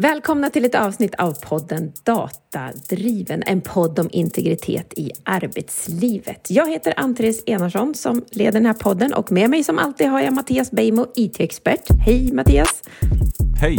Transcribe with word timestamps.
Välkomna 0.00 0.50
till 0.50 0.64
ett 0.64 0.74
avsnitt 0.74 1.14
av 1.14 1.32
podden 1.32 1.92
Datadriven, 2.02 3.42
en 3.46 3.60
podd 3.60 3.98
om 3.98 4.08
integritet 4.12 4.94
i 4.96 5.10
arbetslivet. 5.24 6.50
Jag 6.50 6.70
heter 6.70 6.94
Ann-Therese 6.96 7.42
Enarsson 7.46 7.94
som 7.94 8.24
leder 8.30 8.52
den 8.52 8.66
här 8.66 8.74
podden 8.74 9.14
och 9.14 9.32
med 9.32 9.50
mig 9.50 9.64
som 9.64 9.78
alltid 9.78 10.08
har 10.08 10.20
jag 10.20 10.32
Mattias 10.32 10.70
Beijmo, 10.70 11.06
IT-expert. 11.14 11.88
Hej 12.06 12.32
Mattias! 12.32 12.82
Hej! 13.60 13.78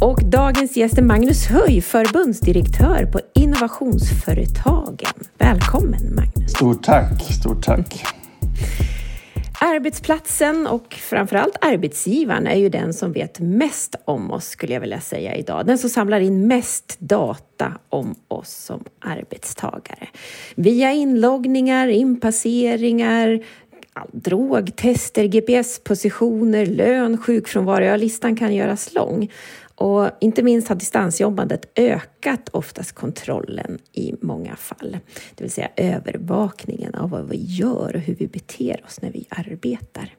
Och 0.00 0.24
dagens 0.24 0.76
gäst 0.76 0.98
är 0.98 1.02
Magnus 1.02 1.46
Höj, 1.46 1.80
förbundsdirektör 1.80 3.06
på 3.06 3.20
Innovationsföretagen. 3.34 5.14
Välkommen 5.38 6.14
Magnus! 6.14 6.50
Stort 6.50 6.82
tack, 6.82 7.22
stort 7.40 7.64
tack! 7.64 8.04
Arbetsplatsen 9.60 10.66
och 10.66 10.94
framförallt 10.94 11.56
arbetsgivaren 11.60 12.46
är 12.46 12.56
ju 12.56 12.68
den 12.68 12.94
som 12.94 13.12
vet 13.12 13.40
mest 13.40 13.96
om 14.04 14.30
oss 14.30 14.48
skulle 14.48 14.72
jag 14.72 14.80
vilja 14.80 15.00
säga 15.00 15.36
idag. 15.36 15.66
Den 15.66 15.78
som 15.78 15.90
samlar 15.90 16.20
in 16.20 16.46
mest 16.46 16.96
data 16.98 17.72
om 17.88 18.14
oss 18.28 18.50
som 18.50 18.84
arbetstagare. 19.00 20.08
Via 20.54 20.92
inloggningar, 20.92 21.88
inpasseringar, 21.88 23.44
drogtester, 24.12 25.24
GPS-positioner, 25.24 26.66
lön, 26.66 27.18
sjukfrånvaro, 27.18 27.84
ja 27.84 27.96
listan 27.96 28.36
kan 28.36 28.54
göras 28.54 28.94
lång. 28.94 29.30
Och 29.78 30.10
inte 30.20 30.42
minst 30.42 30.68
har 30.68 30.76
distansjobbandet 30.76 31.70
ökat 31.76 32.48
oftast 32.52 32.92
kontrollen 32.92 33.78
i 33.92 34.14
många 34.20 34.56
fall. 34.56 34.98
Det 35.34 35.44
vill 35.44 35.50
säga 35.50 35.68
övervakningen 35.76 36.94
av 36.94 37.10
vad 37.10 37.28
vi 37.28 37.36
gör 37.36 37.96
och 37.96 38.00
hur 38.00 38.14
vi 38.14 38.26
beter 38.26 38.80
oss 38.86 39.02
när 39.02 39.10
vi 39.10 39.26
arbetar. 39.28 40.14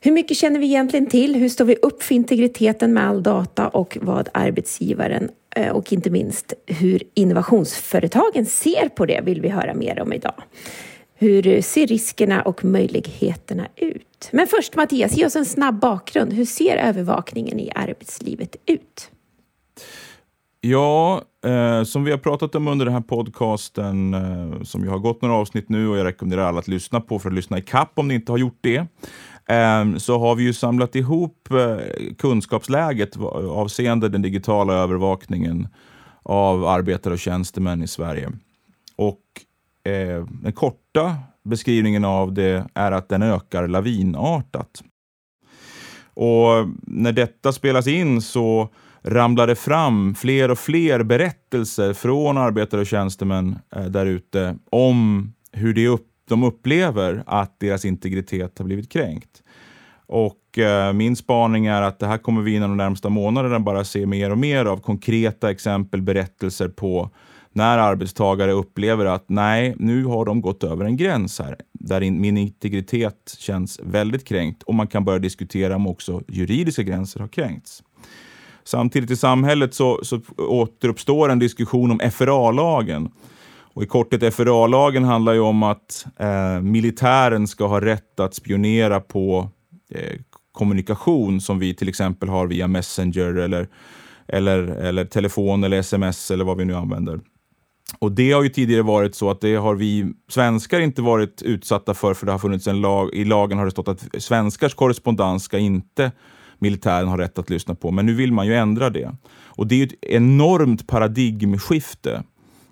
Hur 0.00 0.12
mycket 0.12 0.36
känner 0.36 0.60
vi 0.60 0.66
egentligen 0.66 1.06
till? 1.06 1.34
Hur 1.34 1.48
står 1.48 1.64
vi 1.64 1.76
upp 1.76 2.02
för 2.02 2.14
integriteten 2.14 2.92
med 2.92 3.08
all 3.08 3.22
data 3.22 3.68
och 3.68 3.98
vad 4.00 4.28
arbetsgivaren 4.34 5.30
eh, 5.56 5.68
och 5.68 5.92
inte 5.92 6.10
minst 6.10 6.52
hur 6.66 7.02
innovationsföretagen 7.14 8.46
ser 8.46 8.88
på 8.88 9.06
det 9.06 9.20
vill 9.24 9.40
vi 9.40 9.48
höra 9.48 9.74
mer 9.74 10.00
om 10.00 10.12
idag. 10.12 10.42
Hur 11.18 11.60
ser 11.60 11.86
riskerna 11.86 12.42
och 12.42 12.64
möjligheterna 12.64 13.68
ut? 13.76 14.28
Men 14.32 14.46
först 14.46 14.76
Mattias, 14.76 15.16
ge 15.16 15.26
oss 15.26 15.36
en 15.36 15.44
snabb 15.44 15.80
bakgrund. 15.80 16.32
Hur 16.32 16.44
ser 16.44 16.76
övervakningen 16.76 17.60
i 17.60 17.70
arbetslivet 17.74 18.56
ut? 18.66 19.10
Ja, 20.60 21.22
eh, 21.46 21.82
som 21.82 22.04
vi 22.04 22.10
har 22.10 22.18
pratat 22.18 22.54
om 22.54 22.68
under 22.68 22.84
den 22.84 22.94
här 22.94 23.00
podcasten, 23.00 24.14
eh, 24.14 24.62
som 24.62 24.84
ju 24.84 24.88
har 24.88 24.98
gått 24.98 25.22
några 25.22 25.34
avsnitt 25.34 25.68
nu 25.68 25.88
och 25.88 25.98
jag 25.98 26.04
rekommenderar 26.04 26.42
alla 26.42 26.58
att 26.58 26.68
lyssna 26.68 27.00
på 27.00 27.18
för 27.18 27.28
att 27.28 27.34
lyssna 27.34 27.58
i 27.58 27.62
kapp 27.62 27.92
om 27.94 28.08
ni 28.08 28.14
inte 28.14 28.32
har 28.32 28.38
gjort 28.38 28.58
det, 28.60 28.76
eh, 29.48 29.96
så 29.96 30.18
har 30.18 30.34
vi 30.34 30.42
ju 30.42 30.52
samlat 30.52 30.96
ihop 30.96 31.48
eh, 31.50 31.76
kunskapsläget 32.18 33.16
avseende 33.50 34.08
den 34.08 34.22
digitala 34.22 34.74
övervakningen 34.74 35.68
av 36.22 36.66
arbetare 36.66 37.14
och 37.14 37.20
tjänstemän 37.20 37.82
i 37.82 37.86
Sverige. 37.86 38.32
Och 38.96 39.20
eh, 39.86 40.24
den 40.42 40.52
korta 40.52 41.16
beskrivningen 41.44 42.04
av 42.04 42.32
det 42.32 42.66
är 42.74 42.92
att 42.92 43.08
den 43.08 43.22
ökar 43.22 43.68
lavinartat. 43.68 44.82
Och 46.14 46.68
när 46.82 47.12
detta 47.12 47.52
spelas 47.52 47.86
in 47.86 48.22
så 48.22 48.68
ramlar 49.02 49.46
det 49.46 49.54
fram 49.54 50.14
fler 50.14 50.50
och 50.50 50.58
fler 50.58 51.02
berättelser 51.02 51.92
från 51.92 52.38
arbetare 52.38 52.80
och 52.80 52.86
tjänstemän 52.86 53.58
eh, 53.76 53.84
där 53.84 54.06
ute 54.06 54.56
om 54.70 55.32
hur 55.52 55.74
det 55.74 55.88
upp, 55.88 56.06
de 56.28 56.42
upplever 56.42 57.22
att 57.26 57.60
deras 57.60 57.84
integritet 57.84 58.58
har 58.58 58.64
blivit 58.64 58.92
kränkt. 58.92 59.42
Och 60.06 60.58
eh, 60.58 60.92
min 60.92 61.16
spaning 61.16 61.66
är 61.66 61.82
att 61.82 61.98
det 61.98 62.06
här 62.06 62.18
kommer 62.18 62.42
vi 62.42 62.54
inom 62.54 62.70
de 62.70 62.76
närmsta 62.76 63.08
månaderna 63.08 63.60
bara 63.60 63.84
se 63.84 64.06
mer 64.06 64.30
och 64.30 64.38
mer 64.38 64.64
av 64.64 64.76
konkreta 64.76 65.50
exempel, 65.50 66.02
berättelser 66.02 66.68
på 66.68 67.10
när 67.56 67.78
arbetstagare 67.78 68.52
upplever 68.52 69.06
att 69.06 69.24
nej, 69.28 69.74
nu 69.78 70.04
har 70.04 70.24
de 70.24 70.40
gått 70.40 70.64
över 70.64 70.84
en 70.84 70.96
gräns 70.96 71.38
här 71.38 71.56
där 71.72 72.00
min 72.00 72.36
integritet 72.36 73.36
känns 73.38 73.80
väldigt 73.82 74.24
kränkt 74.24 74.62
och 74.62 74.74
man 74.74 74.86
kan 74.86 75.04
börja 75.04 75.18
diskutera 75.18 75.76
om 75.76 75.86
också 75.86 76.22
juridiska 76.28 76.82
gränser 76.82 77.20
har 77.20 77.28
kränkts. 77.28 77.82
Samtidigt 78.64 79.10
i 79.10 79.16
samhället 79.16 79.74
så, 79.74 80.00
så 80.02 80.20
återuppstår 80.38 81.28
en 81.28 81.38
diskussion 81.38 81.90
om 81.90 82.10
FRA-lagen. 82.10 83.10
Och 83.74 83.82
I 83.82 83.86
korthet, 83.86 84.34
FRA-lagen 84.34 85.04
handlar 85.04 85.32
ju 85.32 85.40
om 85.40 85.62
att 85.62 86.06
eh, 86.18 86.60
militären 86.60 87.46
ska 87.46 87.66
ha 87.66 87.80
rätt 87.80 88.20
att 88.20 88.34
spionera 88.34 89.00
på 89.00 89.50
eh, 89.90 90.20
kommunikation 90.52 91.40
som 91.40 91.58
vi 91.58 91.74
till 91.74 91.88
exempel 91.88 92.28
har 92.28 92.46
via 92.46 92.68
Messenger 92.68 93.34
eller, 93.34 93.68
eller, 94.28 94.58
eller 94.58 95.04
telefon 95.04 95.64
eller 95.64 95.78
sms 95.78 96.30
eller 96.30 96.44
vad 96.44 96.56
vi 96.56 96.64
nu 96.64 96.74
använder. 96.74 97.20
Och 97.98 98.12
det 98.12 98.32
har 98.32 98.42
ju 98.42 98.48
tidigare 98.48 98.82
varit 98.82 99.14
så 99.14 99.30
att 99.30 99.40
det 99.40 99.54
har 99.54 99.74
vi 99.74 100.12
svenskar 100.28 100.80
inte 100.80 101.02
varit 101.02 101.42
utsatta 101.42 101.94
för, 101.94 102.14
för 102.14 102.26
det 102.26 102.32
har 102.32 102.38
funnits 102.38 102.66
en 102.66 102.80
lag, 102.80 103.14
i 103.14 103.24
lagen 103.24 103.58
har 103.58 103.64
det 103.64 103.70
stått 103.70 103.88
att 103.88 104.08
svenskars 104.18 104.74
korrespondens 104.74 105.42
ska 105.42 105.58
inte 105.58 106.12
militären 106.58 107.08
ha 107.08 107.18
rätt 107.18 107.38
att 107.38 107.50
lyssna 107.50 107.74
på. 107.74 107.90
Men 107.90 108.06
nu 108.06 108.14
vill 108.14 108.32
man 108.32 108.46
ju 108.46 108.54
ändra 108.54 108.90
det. 108.90 109.16
Och 109.44 109.66
det 109.66 109.82
är 109.82 109.86
ett 109.86 110.04
enormt 110.04 110.86
paradigmskifte 110.86 112.22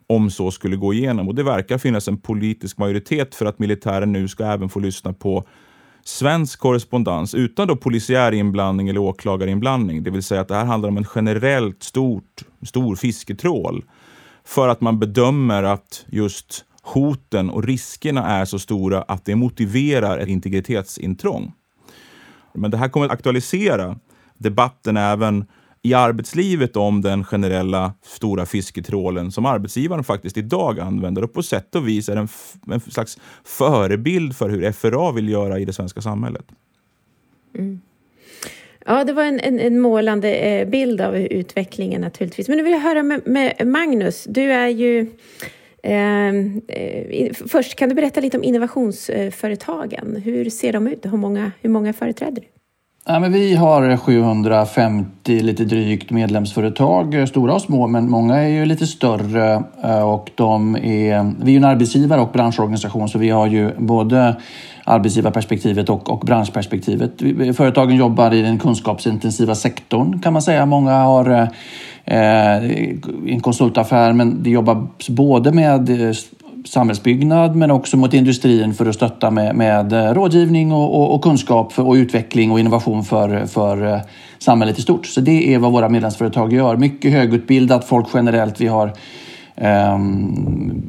om 0.06 0.30
så 0.30 0.50
skulle 0.50 0.76
gå 0.76 0.94
igenom. 0.94 1.28
Och 1.28 1.34
det 1.34 1.42
verkar 1.42 1.78
finnas 1.78 2.08
en 2.08 2.19
politisk 2.19 2.78
majoritet 2.78 3.34
för 3.34 3.46
att 3.46 3.58
militären 3.58 4.12
nu 4.12 4.28
ska 4.28 4.44
även 4.44 4.69
få 4.69 4.81
lyssna 4.81 5.12
på 5.12 5.44
svensk 6.04 6.58
korrespondens 6.58 7.34
utan 7.34 7.69
då 7.69 7.76
polisiär 7.76 8.32
inblandning 8.32 8.88
eller 8.88 9.00
åklagarinblandning. 9.00 10.02
Det 10.02 10.10
vill 10.10 10.22
säga 10.22 10.41
att 10.41 10.48
det 10.48 10.54
här 10.54 10.64
handlar 10.64 10.88
om 10.88 10.96
en 10.96 11.06
generellt 11.14 11.82
stort, 11.82 12.42
stor 12.62 12.96
fisketrål 12.96 13.84
för 14.47 14.69
att 14.69 14.81
man 14.81 14.99
bedömer 14.99 15.62
att 15.62 16.05
just 16.09 16.65
hoten 16.82 17.50
och 17.50 17.65
riskerna 17.65 18.27
är 18.27 18.44
så 18.44 18.59
stora 18.59 19.03
att 19.03 19.25
det 19.25 19.37
motiverar 19.37 20.19
ett 20.19 20.28
integritetsintrång. 20.28 21.53
Men 22.53 22.71
det 22.71 22.77
här 22.77 22.88
kommer 22.88 23.06
att 23.06 23.12
aktualisera 23.12 23.99
debatten 24.38 24.97
även 24.97 25.44
i 25.82 25.94
arbetslivet 25.94 26.77
om 26.77 27.00
den 27.00 27.25
generella 27.25 27.93
stora 28.03 28.47
fisketrålen 28.47 29.32
som 29.32 29.47
arbetsgivaren 29.47 30.05
faktiskt 30.05 30.37
idag 30.37 30.81
använder 30.81 31.25
och 31.25 31.32
på 31.32 31.43
sätt 31.43 31.75
och 31.75 31.88
vis 31.88 32.09
är 32.09 32.16
en, 32.16 32.28
en 32.66 32.81
slags 32.81 33.19
förebild 33.44 34.37
för 34.37 34.49
hur 34.50 34.72
FRA 34.72 35.12
vill 35.12 35.28
göra 35.28 35.59
i 35.59 35.65
det 35.65 35.72
svenska 35.72 36.00
samhället. 36.00 36.44
Mm. 37.59 37.81
Ja, 38.87 39.05
det 39.05 39.12
var 39.12 39.22
en, 39.22 39.41
en, 39.41 39.61
en 39.61 39.81
målande 39.81 40.34
eh, 40.34 40.69
bild 40.69 41.00
av 41.00 41.17
utvecklingen 41.17 42.00
naturligtvis. 42.00 42.49
Men 42.49 42.56
nu 42.56 42.62
vill 42.62 42.72
jag 42.72 42.81
höra 42.81 43.03
med, 43.03 43.21
med 43.27 43.67
Magnus. 43.67 44.25
Du 44.28 44.53
är 44.53 44.69
ju... 44.69 45.11
Ehm, 45.83 46.62
eh, 46.69 47.33
först, 47.49 47.75
kan 47.75 47.89
du 47.89 47.94
berätta 47.94 48.21
lite 48.21 48.37
om 48.37 48.44
innovationsföretagen? 48.44 50.23
Hur 50.25 50.50
ser 50.50 50.73
de 50.73 50.87
ut? 50.87 51.06
Hur 51.06 51.17
många, 51.17 51.53
hur 51.61 51.71
många 51.71 51.93
företräder 51.93 52.43
du? 52.43 52.49
Ja, 53.06 53.21
men 53.21 53.33
vi 53.33 53.55
har 53.55 53.97
750 53.97 55.41
lite 55.41 55.65
drygt 55.65 56.11
medlemsföretag, 56.11 57.15
eh, 57.15 57.27
stora 57.27 57.55
och 57.55 57.62
små, 57.62 57.87
men 57.87 58.11
många 58.11 58.37
är 58.37 58.49
ju 58.49 58.65
lite 58.65 58.87
större 58.87 59.62
eh, 59.84 60.11
och 60.11 60.31
de 60.34 60.77
är, 60.77 61.44
vi 61.44 61.53
är 61.53 61.56
en 61.56 61.65
arbetsgivare 61.65 62.21
och 62.21 62.33
branschorganisation 62.33 63.09
så 63.09 63.19
vi 63.19 63.31
har 63.31 63.47
ju 63.47 63.71
både 63.78 64.37
arbetsgivarperspektivet 64.84 65.91
och, 65.91 66.11
och 66.11 66.21
branschperspektivet. 66.21 67.12
Företagen 67.56 67.97
jobbar 67.97 68.34
i 68.34 68.43
den 68.43 68.59
kunskapsintensiva 68.59 69.55
sektorn 69.55 70.21
kan 70.22 70.33
man 70.33 70.43
säga. 70.43 70.67
Många 70.67 70.93
har 70.93 71.31
eh, 72.05 72.56
en 73.27 73.41
konsultaffär 73.41 74.12
men 74.12 74.43
det 74.43 74.50
jobbar 74.50 74.87
både 75.09 75.53
med 75.53 76.09
eh, 76.09 76.15
samhällsbyggnad 76.65 77.56
men 77.56 77.71
också 77.71 77.97
mot 77.97 78.15
industrin 78.15 78.75
för 78.75 78.87
att 78.87 78.94
stötta 78.94 79.31
med, 79.31 79.56
med 79.56 79.93
eh, 79.93 80.15
rådgivning 80.15 80.73
och, 80.73 81.00
och, 81.00 81.15
och 81.15 81.23
kunskap 81.23 81.73
för, 81.73 81.87
och 81.87 81.94
utveckling 81.94 82.50
och 82.50 82.61
innovation 82.61 83.05
för, 83.05 83.47
för 83.47 83.93
eh, 83.93 84.00
samhället 84.39 84.78
i 84.78 84.83
stort. 84.83 85.06
Så 85.06 85.21
det 85.21 85.55
är 85.55 85.59
vad 85.59 85.73
våra 85.73 85.89
medlemsföretag 85.89 86.53
gör. 86.53 86.77
Mycket 86.77 87.12
högutbildat 87.12 87.85
folk 87.85 88.06
generellt. 88.14 88.61
Vi 88.61 88.67
har 88.67 88.93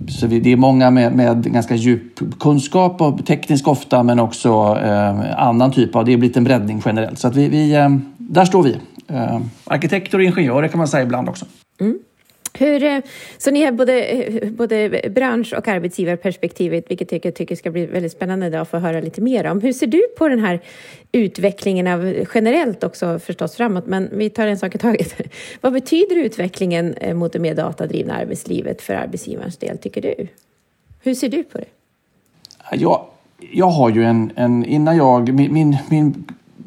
så 0.08 0.28
vi, 0.28 0.40
det 0.40 0.52
är 0.52 0.58
många 0.58 0.92
med, 0.92 1.16
med, 1.16 1.54
ganska 1.54 1.76
djup 1.76 2.40
kunskap, 2.40 3.02
och 3.02 3.26
teknisk 3.26 3.68
ofta, 3.68 4.04
men 4.04 4.20
också 4.20 4.50
um, 4.52 5.24
annan 5.38 5.72
typ 5.72 5.96
av... 5.96 6.06
Det 6.06 6.12
har 6.12 6.20
blivit 6.20 6.38
en 6.38 6.44
breddning 6.44 6.82
generellt. 6.86 7.20
Så 7.20 7.28
att 7.28 7.36
vi, 7.36 7.48
vi 7.48 7.78
um, 7.78 8.14
där 8.18 8.46
står 8.46 8.64
vi. 8.64 8.78
arkitekter 9.64 10.18
och 10.18 10.24
ingenjörer 10.24 10.68
kan 10.68 10.78
man 10.78 10.88
säga 10.88 11.04
ibland 11.04 11.30
också. 11.30 11.46
Mm. 11.82 11.98
Hur, 12.58 12.84
eh, 12.84 13.00
så 13.38 13.52
ni 13.52 13.64
har 13.64 13.72
både, 13.72 14.50
både 14.52 15.02
bransch 15.10 15.54
och 15.54 15.68
arbetsgivarperspektivet, 15.68 16.92
vilket 16.92 17.26
jag 17.26 17.36
tycker 17.36 17.56
ska 17.56 17.72
bli 17.72 17.86
väldigt 17.86 18.12
spännande 18.12 18.48
idag 18.48 18.62
att 18.62 18.70
få 18.70 18.78
höra 18.78 19.02
lite 19.02 19.22
mer 19.22 19.46
om. 19.46 19.62
Hur 19.62 19.74
ser 19.74 19.88
du 19.88 20.02
på 20.18 20.28
den 20.28 20.40
här 20.40 20.60
utvecklingen 21.12 21.88
av, 21.88 22.26
generellt 22.34 22.84
också 22.84 23.20
förstås 23.20 23.56
framåt, 23.56 23.88
men 23.88 24.10
vi 24.12 24.30
tar 24.30 24.48
en 24.48 24.58
sak 24.58 24.76
i 24.76 24.78
taget. 24.78 25.16
Vad 25.62 25.74
betyder 25.74 26.16
utvecklingen 26.16 26.94
eh, 26.94 27.14
mot 27.14 27.34
det 27.34 27.40
mer 27.40 27.56
datadrivna 27.56 28.14
arbetslivet 28.14 28.82
för 28.82 28.94
arbetsgivarens 28.94 29.58
del, 29.58 29.78
tycker 29.78 30.02
du? 30.02 30.28
Hur 31.04 31.14
ser 31.14 31.30
du 31.30 31.44
på 31.44 31.58
det? 31.58 31.66
Jag, 32.72 33.06
jag 33.52 33.70
har 33.70 33.90
ju 33.90 34.04
en, 34.04 34.32
en 34.36 34.66
innan 34.66 34.98
jag, 34.98 35.34
min, 35.34 35.54
min, 35.54 35.78
min 35.90 36.26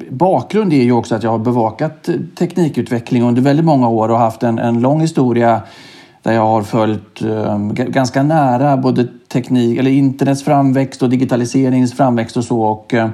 bakgrund 0.09 0.73
är 0.73 0.83
ju 0.83 0.91
också 0.91 1.15
att 1.15 1.23
jag 1.23 1.31
har 1.31 1.39
bevakat 1.39 2.09
teknikutveckling 2.37 3.23
under 3.23 3.41
väldigt 3.41 3.65
många 3.65 3.89
år 3.89 4.09
och 4.09 4.17
haft 4.17 4.43
en, 4.43 4.59
en 4.59 4.81
lång 4.81 5.01
historia 5.01 5.61
där 6.23 6.33
jag 6.33 6.47
har 6.47 6.61
följt 6.61 7.21
um, 7.21 7.73
ganska 7.73 8.23
nära 8.23 8.77
både 8.77 9.07
teknik, 9.27 9.79
eller 9.79 9.91
internets 9.91 10.43
framväxt 10.43 11.01
och 11.01 11.09
digitaliseringens 11.09 11.93
framväxt 11.93 12.37
och 12.37 12.43
så 12.43 12.61
och 12.61 12.93
uh, 12.93 13.07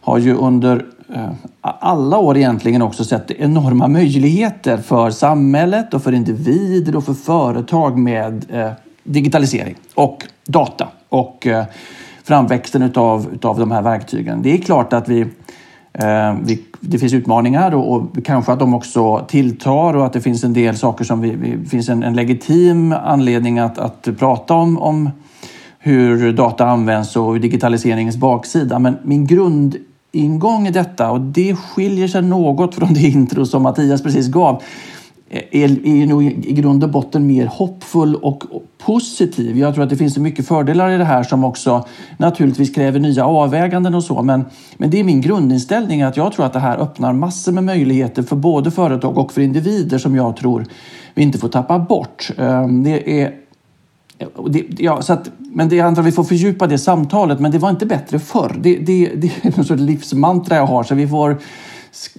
har 0.00 0.18
ju 0.18 0.34
under 0.34 0.76
uh, 1.16 1.30
alla 1.60 2.18
år 2.18 2.36
egentligen 2.36 2.82
också 2.82 3.04
sett 3.04 3.30
enorma 3.30 3.88
möjligheter 3.88 4.76
för 4.76 5.10
samhället 5.10 5.94
och 5.94 6.02
för 6.02 6.12
individer 6.12 6.96
och 6.96 7.04
för 7.04 7.14
företag 7.14 7.98
med 7.98 8.46
uh, 8.54 8.70
digitalisering 9.02 9.74
och 9.94 10.24
data 10.46 10.88
och 11.08 11.46
framväxten 12.24 12.82
utav, 12.82 13.28
utav 13.34 13.58
de 13.58 13.70
här 13.70 13.82
verktygen. 13.82 14.42
Det 14.42 14.52
är 14.52 14.58
klart 14.58 14.92
att 14.92 15.08
vi 15.08 15.14
vi, 15.14 15.26
Eh, 15.98 16.56
det 16.80 16.98
finns 16.98 17.12
utmaningar 17.12 17.74
och, 17.74 17.92
och, 17.92 18.24
kanske 18.24 18.52
att 18.52 18.58
de 18.58 18.74
också 18.74 19.24
tilltar 19.28 19.96
och 19.96 20.06
att 20.06 20.12
det 20.12 20.20
finns 20.20 20.44
en 20.44 20.52
del 20.52 20.76
saker 20.76 21.04
som 21.04 21.20
vi, 21.20 21.30
vi 21.30 21.68
finns 21.68 21.88
en, 21.88 22.02
en, 22.02 22.14
legitim 22.14 22.92
anledning 22.92 23.58
att, 23.58 23.78
att 23.78 24.08
prata 24.18 24.54
om, 24.54 24.78
om 24.78 25.10
hur 25.78 26.32
data 26.32 26.66
används 26.66 27.16
och 27.16 27.40
digitaliseringens 27.40 28.16
baksida. 28.16 28.78
Men 28.78 28.96
min 29.02 29.26
grundingång 29.26 30.66
i 30.66 30.70
detta, 30.70 31.10
och 31.10 31.20
det 31.20 31.56
skiljer 31.56 32.08
sig 32.08 32.22
något 32.22 32.74
från 32.74 32.94
det 32.94 33.00
intro 33.00 33.46
som 33.46 33.62
Mattias 33.62 34.02
precis 34.02 34.26
gav, 34.26 34.62
Eh, 35.28 35.42
är, 35.50 35.86
är 35.86 36.06
nog 36.06 36.24
i 36.24 36.52
grund 36.52 36.84
och 36.84 36.90
botten 36.90 37.26
mer 37.26 37.46
hoppfull 37.46 38.14
och 38.14 38.44
positiv. 38.78 39.58
Jag 39.58 39.74
tror 39.74 39.84
att 39.84 39.90
det 39.90 39.96
finns 39.96 40.14
så 40.14 40.20
mycket 40.20 40.46
fördelar 40.48 40.90
i 40.90 40.98
det 40.98 41.04
här 41.04 41.22
som 41.22 41.44
också 41.44 41.84
naturligtvis 42.16 42.74
kräver 42.74 43.00
nya 43.00 43.26
avväganden 43.26 43.94
och 43.94 44.04
så. 44.04 44.22
Men, 44.22 44.44
men 44.76 44.90
det 44.90 45.00
är 45.00 45.04
min 45.04 45.20
grundinställning 45.20 46.02
att 46.02 46.16
jag 46.16 46.32
tror 46.32 46.46
att 46.46 46.52
det 46.52 46.58
här 46.58 46.78
öppnar 46.78 47.12
massor 47.12 47.52
med 47.52 47.64
möjligheter 47.64 48.22
för 48.22 48.36
både 48.36 48.70
företag 48.70 49.18
och 49.18 49.32
för 49.32 49.40
individer 49.40 49.98
som 49.98 50.16
jag 50.16 50.36
tror 50.36 50.66
vi 51.14 51.22
inte 51.22 51.38
får 51.38 51.48
tappa 51.48 51.78
bort. 51.78 52.30
Ehm, 52.38 52.84
det 52.84 53.22
är 53.22 53.32
det, 54.50 54.64
ja, 54.78 55.02
så 55.02 55.12
att, 55.12 55.30
men 55.38 55.68
det, 55.68 55.76
jag 55.76 55.86
antar 55.86 56.02
att 56.02 56.08
vi 56.08 56.12
får 56.12 56.24
fördjupa 56.24 56.66
det 56.66 56.78
samtalet, 56.78 57.40
men 57.40 57.50
det 57.50 57.58
var 57.58 57.70
inte 57.70 57.86
bättre 57.86 58.18
förr. 58.18 58.56
Det, 58.60 58.76
det, 58.76 59.10
det 59.16 59.26
är 59.26 59.58
en 59.58 59.64
sorts 59.64 59.82
livsmantra 59.82 60.56
jag 60.56 60.66
har, 60.66 60.82
så 60.82 60.94
vi 60.94 61.08
får 61.08 61.36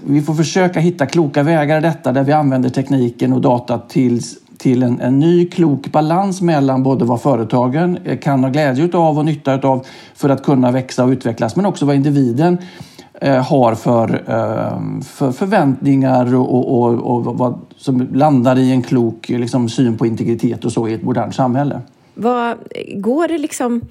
vi 0.03 0.21
får 0.21 0.33
försöka 0.33 0.79
hitta 0.79 1.06
kloka 1.06 1.44
vägar 1.44 1.77
i 1.77 1.81
detta 1.81 2.12
där 2.12 2.24
vi 2.24 2.31
använder 2.31 2.69
tekniken 2.69 3.33
och 3.33 3.41
data 3.41 3.79
till, 3.79 4.21
till 4.57 4.83
en, 4.83 5.01
en 5.01 5.19
ny 5.19 5.47
klok 5.47 5.91
balans 5.91 6.41
mellan 6.41 6.83
både 6.83 7.06
vad 7.06 7.21
företagen 7.21 7.97
eh, 8.06 8.18
kan 8.18 8.44
ha 8.44 8.50
glädje 8.50 8.89
av 8.94 9.18
och 9.18 9.25
nytta 9.25 9.53
av 9.53 9.85
för 10.15 10.29
att 10.29 10.44
kunna 10.44 10.71
växa 10.71 11.03
och 11.03 11.09
utvecklas 11.09 11.56
men 11.56 11.65
också 11.65 11.85
vad 11.85 11.95
individen 11.95 12.57
eh, 13.21 13.44
har 13.44 13.75
för, 13.75 14.24
eh, 14.27 15.01
för 15.03 15.31
förväntningar 15.31 16.35
och, 16.35 16.81
och, 16.81 17.15
och, 17.15 17.38
vad 17.38 17.59
som 17.77 18.07
landar 18.13 18.57
i 18.57 18.71
en 18.71 18.83
klok 18.83 19.30
liksom, 19.30 19.69
syn 19.69 19.97
på 19.97 20.06
integritet 20.06 20.65
och 20.65 20.71
så 20.71 20.88
i 20.88 20.94
ett 20.94 21.03
modernt 21.03 21.35
samhälle. 21.35 21.81
Vad, 22.13 22.57
går 22.95 23.27
det 23.27 23.38
liksom 23.38 23.81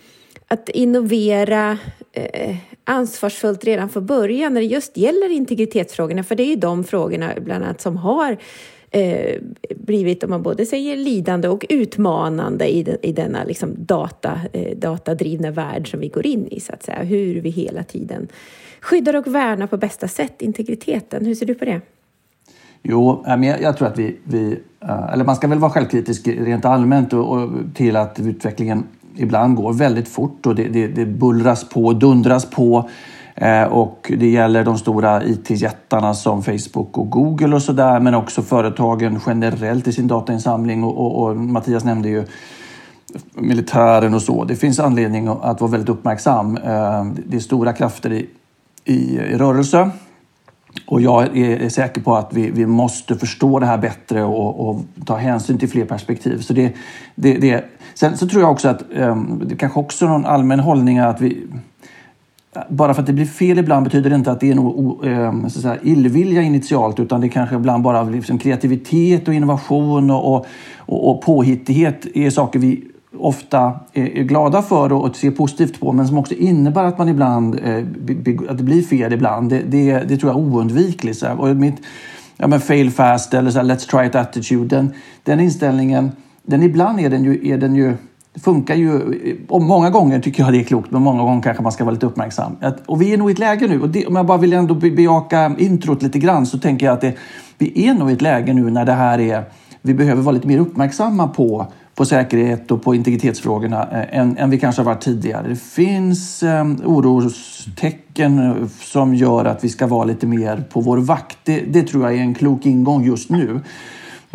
att 0.48 0.68
innovera 0.68 1.78
eh, 2.12 2.56
ansvarsfullt 2.86 3.64
redan 3.64 3.88
från 3.88 4.06
början 4.06 4.54
när 4.54 4.60
det 4.60 4.66
just 4.66 4.96
gäller 4.96 5.30
integritetsfrågorna, 5.32 6.24
för 6.24 6.34
det 6.34 6.42
är 6.42 6.48
ju 6.48 6.56
de 6.56 6.84
frågorna 6.84 7.32
bland 7.40 7.64
annat 7.64 7.80
som 7.80 7.96
har 7.96 8.36
eh, 8.90 9.40
blivit, 9.76 10.24
om 10.24 10.30
man 10.30 10.42
både 10.42 10.66
säger 10.66 10.96
lidande 10.96 11.48
och 11.48 11.66
utmanande 11.68 12.68
i, 12.68 12.82
den, 12.82 12.96
i 13.02 13.12
denna 13.12 13.44
liksom 13.44 13.74
data, 13.78 14.40
eh, 14.52 14.76
datadrivna 14.76 15.50
värld 15.50 15.90
som 15.90 16.00
vi 16.00 16.08
går 16.08 16.26
in 16.26 16.46
i, 16.46 16.60
så 16.60 16.72
att 16.72 16.82
säga. 16.82 17.02
Hur 17.02 17.40
vi 17.40 17.50
hela 17.50 17.82
tiden 17.82 18.28
skyddar 18.80 19.16
och 19.16 19.26
värnar 19.26 19.66
på 19.66 19.76
bästa 19.76 20.08
sätt 20.08 20.42
integriteten. 20.42 21.26
Hur 21.26 21.34
ser 21.34 21.46
du 21.46 21.54
på 21.54 21.64
det? 21.64 21.80
Jo, 22.82 23.24
eh, 23.26 23.62
jag 23.62 23.76
tror 23.76 23.88
att 23.88 23.98
vi, 23.98 24.16
vi 24.24 24.58
eh, 24.80 25.12
eller 25.12 25.24
man 25.24 25.36
ska 25.36 25.48
väl 25.48 25.58
vara 25.58 25.70
självkritisk 25.70 26.28
rent 26.28 26.64
allmänt 26.64 27.12
och, 27.12 27.32
och 27.32 27.50
till 27.74 27.96
att 27.96 28.20
utvecklingen 28.20 28.84
ibland 29.16 29.56
går 29.56 29.72
väldigt 29.72 30.08
fort 30.08 30.46
och 30.46 30.54
det, 30.54 30.68
det, 30.68 30.86
det 30.86 31.06
bullras 31.06 31.68
på, 31.68 31.92
dundras 31.92 32.50
på. 32.50 32.88
Eh, 33.34 33.62
och 33.62 34.12
det 34.18 34.28
gäller 34.28 34.64
de 34.64 34.78
stora 34.78 35.24
IT-jättarna 35.24 36.14
som 36.14 36.42
Facebook 36.42 36.98
och 36.98 37.10
Google 37.10 37.56
och 37.56 37.62
sådär 37.62 38.00
men 38.00 38.14
också 38.14 38.42
företagen 38.42 39.20
generellt 39.26 39.86
i 39.86 39.92
sin 39.92 40.06
datainsamling 40.06 40.84
och, 40.84 40.96
och, 40.98 41.22
och 41.22 41.36
Mattias 41.36 41.84
nämnde 41.84 42.08
ju 42.08 42.24
militären 43.34 44.14
och 44.14 44.22
så. 44.22 44.44
Det 44.44 44.56
finns 44.56 44.80
anledning 44.80 45.28
att 45.28 45.60
vara 45.60 45.70
väldigt 45.70 45.88
uppmärksam. 45.88 46.56
Eh, 46.56 47.04
det 47.26 47.36
är 47.36 47.40
stora 47.40 47.72
krafter 47.72 48.12
i, 48.12 48.26
i, 48.84 49.16
i 49.16 49.36
rörelse 49.36 49.90
och 50.86 51.00
jag 51.00 51.38
är 51.38 51.68
säker 51.68 52.00
på 52.00 52.16
att 52.16 52.32
vi, 52.32 52.50
vi 52.50 52.66
måste 52.66 53.16
förstå 53.16 53.58
det 53.58 53.66
här 53.66 53.78
bättre 53.78 54.22
och, 54.22 54.68
och 54.68 54.80
ta 55.04 55.16
hänsyn 55.16 55.58
till 55.58 55.68
fler 55.68 55.84
perspektiv. 55.84 56.40
Så 56.40 56.52
det, 56.52 56.72
det, 57.14 57.34
det, 57.34 57.64
sen 57.98 58.16
så 58.16 58.28
tror 58.28 58.42
jag 58.42 58.50
också 58.50 58.68
att 58.68 58.82
ehm, 58.94 59.42
det 59.46 59.56
kanske 59.56 59.80
också 59.80 60.04
är 60.04 60.08
någon 60.08 60.26
allmän 60.26 60.60
hållning 60.60 60.98
att 60.98 61.20
vi 61.20 61.46
bara 62.68 62.94
för 62.94 63.00
att 63.00 63.06
det 63.06 63.12
blir 63.12 63.26
fel 63.26 63.58
ibland 63.58 63.84
betyder 63.84 64.10
det 64.10 64.16
inte 64.16 64.32
att 64.32 64.40
det 64.40 64.50
är 64.50 64.54
någon 64.54 65.04
ehm, 65.04 65.50
så 65.50 65.60
säga, 65.60 65.76
illvilja 65.82 66.42
initialt 66.42 67.00
utan 67.00 67.20
det 67.20 67.28
kanske 67.28 67.56
ibland 67.56 67.82
bara 67.82 68.02
liksom 68.02 68.38
kreativitet 68.38 69.28
och 69.28 69.34
innovation 69.34 70.10
och, 70.10 70.34
och, 70.34 70.46
och 71.10 71.22
påhittighet 71.22 72.06
är 72.14 72.30
saker 72.30 72.58
vi 72.58 72.84
ofta 73.18 73.80
är 73.92 74.22
glada 74.22 74.62
för 74.62 74.92
och 74.92 75.16
ser 75.16 75.30
positivt 75.30 75.80
på 75.80 75.92
men 75.92 76.08
som 76.08 76.18
också 76.18 76.34
innebär 76.34 76.84
att 76.84 76.98
man 76.98 77.08
ibland 77.08 77.60
eh, 77.64 77.84
att 78.48 78.58
det 78.58 78.64
blir 78.64 78.82
fel 78.82 79.12
ibland. 79.12 79.50
Det, 79.50 79.62
det, 79.66 79.92
det 79.92 80.16
tror 80.16 80.32
jag 80.32 80.40
är 80.40 80.44
oundvikligt. 80.44 81.22
Och 81.38 81.56
mitt, 81.56 81.80
ja, 82.36 82.46
men 82.46 82.60
fail 82.60 82.90
fast 82.90 83.34
eller 83.34 83.50
så 83.50 83.58
här, 83.58 83.66
let's 83.66 83.90
try 83.90 84.06
it 84.06 84.14
attitude, 84.14 84.76
den, 84.76 84.92
den 85.22 85.40
inställningen, 85.40 86.12
den 86.46 86.62
ibland 86.62 87.00
är 87.00 87.10
den 87.10 87.24
ju, 87.24 87.48
är 87.48 87.58
den 87.58 87.76
ju 87.76 87.94
funkar 88.34 88.74
ju, 88.74 89.00
och 89.48 89.62
många 89.62 89.90
gånger 89.90 90.20
tycker 90.20 90.42
jag 90.42 90.52
det 90.52 90.60
är 90.60 90.64
klokt, 90.64 90.90
men 90.90 91.02
många 91.02 91.22
gånger 91.22 91.42
kanske 91.42 91.62
man 91.62 91.72
ska 91.72 91.84
vara 91.84 91.94
lite 91.94 92.06
uppmärksam. 92.06 92.56
och 92.86 93.02
vi 93.02 93.12
är 93.12 93.16
nog 93.16 93.30
i 93.30 93.32
ett 93.32 93.38
läge 93.38 93.66
nu, 93.66 93.80
och 93.80 93.88
det, 93.88 94.06
om 94.06 94.16
jag 94.16 94.26
bara 94.26 94.38
vill 94.38 94.52
ändå 94.52 94.74
bejaka 94.74 95.54
introt 95.58 96.02
lite 96.02 96.18
grann, 96.18 96.46
så 96.46 96.58
tänker 96.58 96.86
jag 96.86 96.92
att 96.92 97.00
det, 97.00 97.14
vi 97.58 97.88
är 97.88 97.94
nog 97.94 98.10
i 98.10 98.12
ett 98.12 98.22
läge 98.22 98.52
nu 98.52 98.70
när 98.70 98.84
det 98.84 98.92
här 98.92 99.18
är, 99.20 99.44
vi 99.82 99.94
behöver 99.94 100.22
vara 100.22 100.32
lite 100.32 100.48
mer 100.48 100.58
uppmärksamma 100.58 101.28
på 101.28 101.66
på 101.96 102.04
säkerhet 102.04 102.70
och 102.70 102.82
på 102.82 102.94
integritetsfrågorna 102.94 103.88
eh, 103.92 104.18
än, 104.18 104.36
än 104.38 104.50
vi 104.50 104.58
kanske 104.58 104.82
har 104.82 104.86
varit 104.86 105.00
tidigare. 105.00 105.48
Det 105.48 105.56
finns 105.56 106.42
ehm, 106.42 106.72
eh, 106.72 106.88
orostecken 106.88 108.68
som 108.80 109.14
gör 109.14 109.44
att 109.44 109.64
vi 109.64 109.68
ska 109.68 109.86
vara 109.86 110.04
lite 110.04 110.26
mer 110.26 110.64
på 110.70 110.80
vår 110.80 110.98
vakt. 110.98 111.38
Det, 111.44 111.60
det 111.60 111.82
tror 111.82 112.04
jag 112.04 112.14
är 112.14 112.22
en 112.22 112.34
klok 112.34 112.66
ingång 112.66 113.04
just 113.04 113.30
nu. 113.30 113.60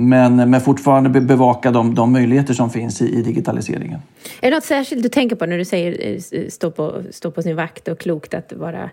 Men, 0.09 0.36
men 0.50 0.62
fortfarande 0.62 1.21
bevaka 1.21 1.71
de, 1.71 1.95
de 1.95 2.11
möjligheter 2.11 2.54
som 2.54 2.69
finns 2.69 3.02
i, 3.02 3.19
i, 3.19 3.21
digitaliseringen. 3.21 3.99
Är 4.42 4.49
det 4.49 4.57
något 4.57 4.64
särskilt 4.64 5.04
du 5.04 5.09
tänker 5.09 5.35
på 5.35 5.45
när 5.45 5.57
du 5.57 5.66
säger 5.66 6.18
eh, 6.31 6.47
stå 6.49 6.71
på, 6.71 7.02
stå 7.11 7.31
på 7.31 7.42
sin 7.42 7.56
vakt 7.56 7.87
och 7.87 7.99
klokt 7.99 8.33
att 8.33 8.54
vara 8.54 8.90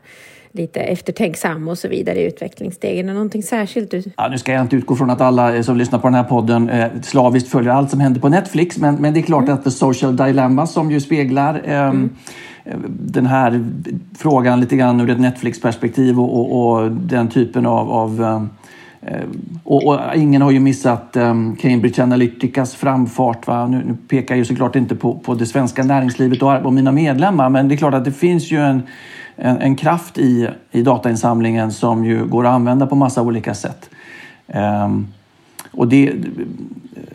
lite 0.53 0.81
eftertänksam 0.81 1.69
och 1.69 1.79
så 1.79 1.89
vidare 1.89 2.21
i 2.21 2.27
utvecklingsstegen? 2.27 3.09
Är 3.09 3.15
någonting 3.15 3.43
särskilt? 3.43 3.91
Du... 3.91 4.03
Ja, 4.17 4.29
nu 4.29 4.39
ska 4.39 4.53
jag 4.53 4.63
inte 4.63 4.77
utgå 4.77 4.97
från 4.97 5.11
att 5.11 5.21
alla 5.21 5.63
som 5.63 5.77
lyssnar 5.77 5.99
på 5.99 6.07
den 6.07 6.15
här 6.15 6.25
podden 6.25 6.71
eh, 6.71 6.89
slaviskt 7.03 7.49
följer 7.49 7.73
allt 7.73 7.91
som 7.91 8.01
händer 8.01 8.21
på 8.21 8.29
Netflix, 8.29 8.79
men, 8.79 8.95
men 8.95 9.15
det 9.15 9.21
är 9.21 9.23
klart 9.23 9.45
mm. 9.45 9.55
att 9.55 9.65
The 9.65 9.71
Social 9.71 10.17
Dilemma 10.17 10.67
som 10.67 10.91
ju 10.91 11.01
speglar 11.01 11.63
eh, 11.65 11.89
mm. 11.89 12.11
den 12.89 13.27
här 13.27 13.67
frågan 14.19 14.61
lite 14.61 14.77
grann 14.77 15.01
ur 15.01 15.11
ett 15.11 15.21
Netflix-perspektiv 15.21 16.21
och, 16.21 16.41
och, 16.41 16.71
och, 16.71 16.91
den 16.93 17.29
typen 17.29 17.67
av, 17.67 17.91
av 17.91 18.25
ehm, 18.25 18.43
eh, 18.43 18.49
Eh, 19.11 19.21
och, 19.65 19.87
och, 19.87 20.01
ingen 20.15 20.43
har 20.43 20.51
ju 20.51 20.61
missat 20.61 21.17
um, 21.17 21.57
Cambridge 21.57 22.03
Analyticas 22.03 22.75
framfart. 22.75 23.47
Va? 23.47 23.67
Nu, 23.67 23.83
nu 23.87 23.97
pekar 24.09 24.35
jag 24.35 24.39
ju 24.39 24.45
såklart 24.45 24.77
inte 24.77 24.95
på, 24.95 25.15
på 25.15 25.35
det 25.35 25.47
svenska 25.47 25.83
näringslivet 25.83 26.43
och, 26.43 26.53
och 26.53 26.73
mina 26.73 26.93
medlemmar 26.93 27.49
men 27.49 27.69
det 27.69 27.75
är 27.75 27.77
klart 27.77 27.95
att 27.95 28.05
det 28.05 28.13
finns 28.13 28.51
ju 28.51 28.59
en 28.59 28.83
en, 29.39 29.61
en 29.61 29.77
kraft 29.77 30.19
i, 30.19 30.49
i 30.71 30.83
datainsamlingen 30.83 31.73
som 31.73 32.05
ju 32.05 32.27
går 32.27 32.47
att 32.47 32.53
använda 32.53 32.87
på 32.87 32.95
massa 32.95 33.23
olika 33.23 33.55
sätt. 33.55 33.91
Um, 34.47 35.09
och 35.71 35.89
det, 35.89 36.13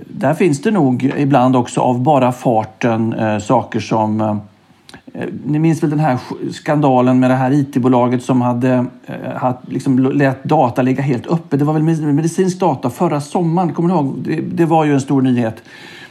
där 0.08 0.34
finns 0.34 0.62
det 0.62 0.72
nog 0.72 1.14
ibland 1.18 1.56
också 1.56 1.82
av 1.82 2.04
bara 2.04 2.32
farten 2.32 3.14
uh, 3.14 3.40
saker 3.40 3.80
som 3.80 4.22
uh, 4.22 4.38
Eh, 5.14 5.28
ni 5.46 5.60
minns 5.60 5.84
väl 5.84 5.90
den 5.90 6.00
här 6.00 6.20
skandalen 6.52 7.20
med 7.20 7.30
det 7.30 7.36
här 7.36 7.52
IT-bolaget 7.52 8.24
som 8.24 8.42
hade, 8.42 8.86
eh, 9.06 9.34
hade 9.36 9.58
liksom 9.68 10.00
lät 10.00 10.44
data 10.44 10.82
ligga 10.82 11.02
helt 11.02 11.28
öppet. 11.28 11.60
Det 11.60 11.66
var 11.66 11.74
väl 11.74 11.84
medicinsk 12.14 12.60
data 12.60 12.90
förra 12.90 13.22
sommaren, 13.22 13.74
kommer 13.74 13.90
ni 13.90 13.96
ihåg? 13.96 14.16
Det, 14.18 14.42
det 14.42 14.66
var 14.66 14.86
ju 14.86 14.94
en 14.94 15.02
stor 15.02 15.22
nyhet 15.22 15.64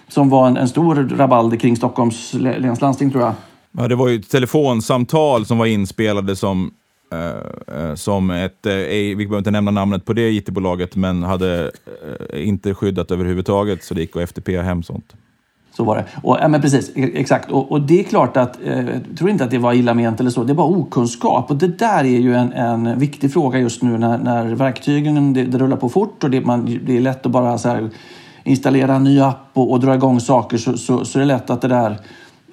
som 0.09 0.29
var 0.29 0.47
en, 0.47 0.57
en 0.57 0.69
stor 0.69 0.95
rabalder 0.95 1.57
kring 1.57 1.77
Stockholms 1.77 2.35
läns 2.35 2.81
landsting 2.81 3.11
tror 3.11 3.23
jag. 3.23 3.35
Ja, 3.79 3.89
det 3.89 3.95
var 3.95 4.09
ju 4.09 4.17
ett 4.17 4.31
telefonsamtal 4.31 5.47
som 5.47 5.59
var 5.59 5.67
inspelade 5.67 6.37
som, 6.37 6.71
eh, 7.13 7.79
eh 7.79 7.95
som 7.95 8.31
ett, 8.31 8.67
eh, 8.67 8.75
vi 8.75 9.17
behöver 9.17 9.39
inte 9.39 9.51
nämna 9.51 9.71
namnet 9.71 10.05
på 10.05 10.13
det 10.13 10.31
IT-bolaget, 10.31 10.97
men 10.97 11.23
hade 11.23 11.71
eh, 12.31 12.49
inte 12.49 12.75
skyddat 12.75 13.11
överhuvudtaget, 13.11 13.85
så 13.85 13.95
det 13.95 14.01
gick 14.01 14.17
att 14.17 14.23
FTP 14.23 14.63
hem 14.63 14.83
sånt. 14.83 15.15
Så 15.77 15.85
var 15.85 15.97
det. 15.97 16.05
Och, 16.23 16.39
ja, 16.41 16.49
men 16.49 16.61
precis, 16.61 16.91
e-, 16.95 17.11
exakt. 17.15 17.51
Och, 17.51 17.73
och 17.73 17.81
det 17.81 18.01
är 18.01 18.05
klart 18.05 18.37
att, 18.37 18.59
eh, 18.65 18.79
jag 18.79 19.19
tror 19.19 19.31
inte 19.31 19.45
att 19.45 19.51
det 19.51 19.59
var 19.59 19.73
illa 19.73 19.95
ment 19.95 20.21
eller 20.21 20.31
så, 20.31 20.45
det 20.45 20.55
var 20.55 20.65
okunskap. 20.65 21.51
Och 21.51 21.57
det 21.57 21.79
där 21.79 22.05
är 22.05 22.21
ju 22.21 22.35
en, 22.35 22.53
en 22.53 22.99
viktig 22.99 23.33
fråga 23.33 23.59
just 23.59 23.83
nu 23.83 23.99
när, 23.99 24.19
när 24.19 24.45
verktygen, 24.45 25.33
det, 25.33 25.45
det 25.45 25.59
rullar 25.59 25.77
på 25.77 25.89
fort 25.89 26.25
och 26.25 26.31
det, 26.31 26.41
man, 26.41 26.79
det 26.87 26.97
är 26.97 27.01
lätt 27.01 27.27
att 27.27 27.33
bara 27.33 27.59
så 27.59 27.69
här, 27.69 27.91
installera 28.45 28.95
en 28.95 29.05
ny 29.05 29.21
app 29.21 29.51
och, 29.53 29.71
och 29.71 29.81
dra 29.81 29.95
igång 29.95 30.21
saker 30.21 30.59
så, 30.59 30.77
så, 30.77 31.05
så 31.05 31.19
är 31.19 31.21
det 31.21 31.27
lätt 31.27 31.51
att 31.51 31.61
det 31.61 31.69
där 31.69 31.99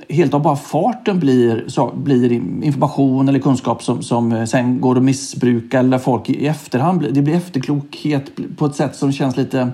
helt 0.09 0.33
av 0.33 0.41
bara 0.41 0.55
farten 0.55 1.19
blir, 1.19 1.63
så, 1.67 1.91
blir 1.95 2.31
information 2.31 3.29
eller 3.29 3.39
kunskap 3.39 3.83
som, 3.83 4.03
som 4.03 4.47
sen 4.47 4.81
går 4.81 4.97
att 4.97 5.03
missbruka 5.03 5.79
eller 5.79 5.97
folk 5.97 6.29
i 6.29 6.47
efterhand, 6.47 7.07
det 7.11 7.21
blir 7.21 7.35
efterklokhet 7.35 8.31
på 8.57 8.65
ett 8.65 8.75
sätt 8.75 8.95
som 8.95 9.11
känns 9.11 9.37
lite 9.37 9.71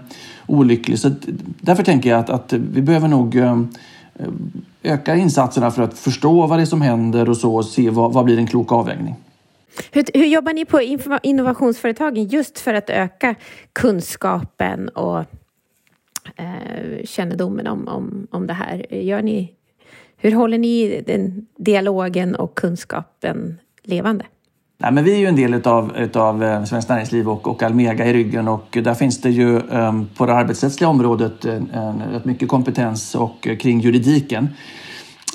olycklig. 0.47 0.99
Så 0.99 1.11
därför 1.61 1.83
tänker 1.83 2.09
jag 2.09 2.19
att, 2.19 2.29
att 2.29 2.53
vi 2.53 2.81
behöver 2.81 3.07
nog 3.07 3.35
eh, 3.35 3.61
öka 4.83 5.15
insatserna 5.15 5.71
för 5.71 5.81
att 5.81 5.97
förstå 5.97 6.47
vad 6.47 6.59
det 6.59 6.63
är 6.63 6.65
som 6.65 6.81
händer 6.81 7.29
och 7.29 7.37
så 7.37 7.55
och 7.55 7.65
se 7.65 7.89
vad, 7.89 8.13
vad 8.13 8.25
blir 8.25 8.37
en 8.37 8.47
klok 8.47 8.71
avvägning. 8.71 9.15
Hur, 9.91 10.05
hur, 10.13 10.25
jobbar 10.25 10.53
ni 10.53 10.65
på 10.65 10.81
innovationsföretagen 11.23 12.27
just 12.27 12.59
för 12.59 12.73
att 12.73 12.89
öka 12.89 13.35
kunskapen 13.73 14.89
och 14.89 15.19
eh, 16.35 17.05
kännedomen 17.05 17.67
om, 17.67 17.87
om, 17.87 18.27
om 18.31 18.47
det 18.47 18.53
här? 18.53 18.93
Gör 18.93 19.21
ni 19.21 19.51
hur 20.17 20.31
håller 20.31 20.57
ni 20.57 21.03
den 21.07 21.47
dialogen 21.57 22.35
och 22.35 22.55
kunskapen 22.55 23.57
levande? 23.83 24.25
Nej, 24.77 24.91
men 24.91 25.03
vi 25.03 25.13
är 25.13 25.17
ju 25.17 25.25
en 25.25 25.35
del 25.35 25.53
utav, 25.53 25.97
utav 25.97 26.43
eh, 26.43 26.63
Svenskt 26.63 26.89
Näringsliv 26.89 27.29
och, 27.29 27.47
och 27.47 27.63
Almega 27.63 28.05
i 28.05 28.13
ryggen 28.13 28.47
och 28.47 28.77
där 28.83 28.93
finns 28.93 29.21
det 29.21 29.29
ju 29.29 29.59
um, 29.59 30.09
på 30.17 30.25
det 30.25 30.33
arbetsrättsliga 30.33 30.89
området 30.89 31.45
rätt 32.11 32.25
mycket 32.25 32.49
kompetens 32.49 33.15
och 33.15 33.47
eh, 33.47 33.57
kring 33.57 33.79
juridiken. 33.79 34.49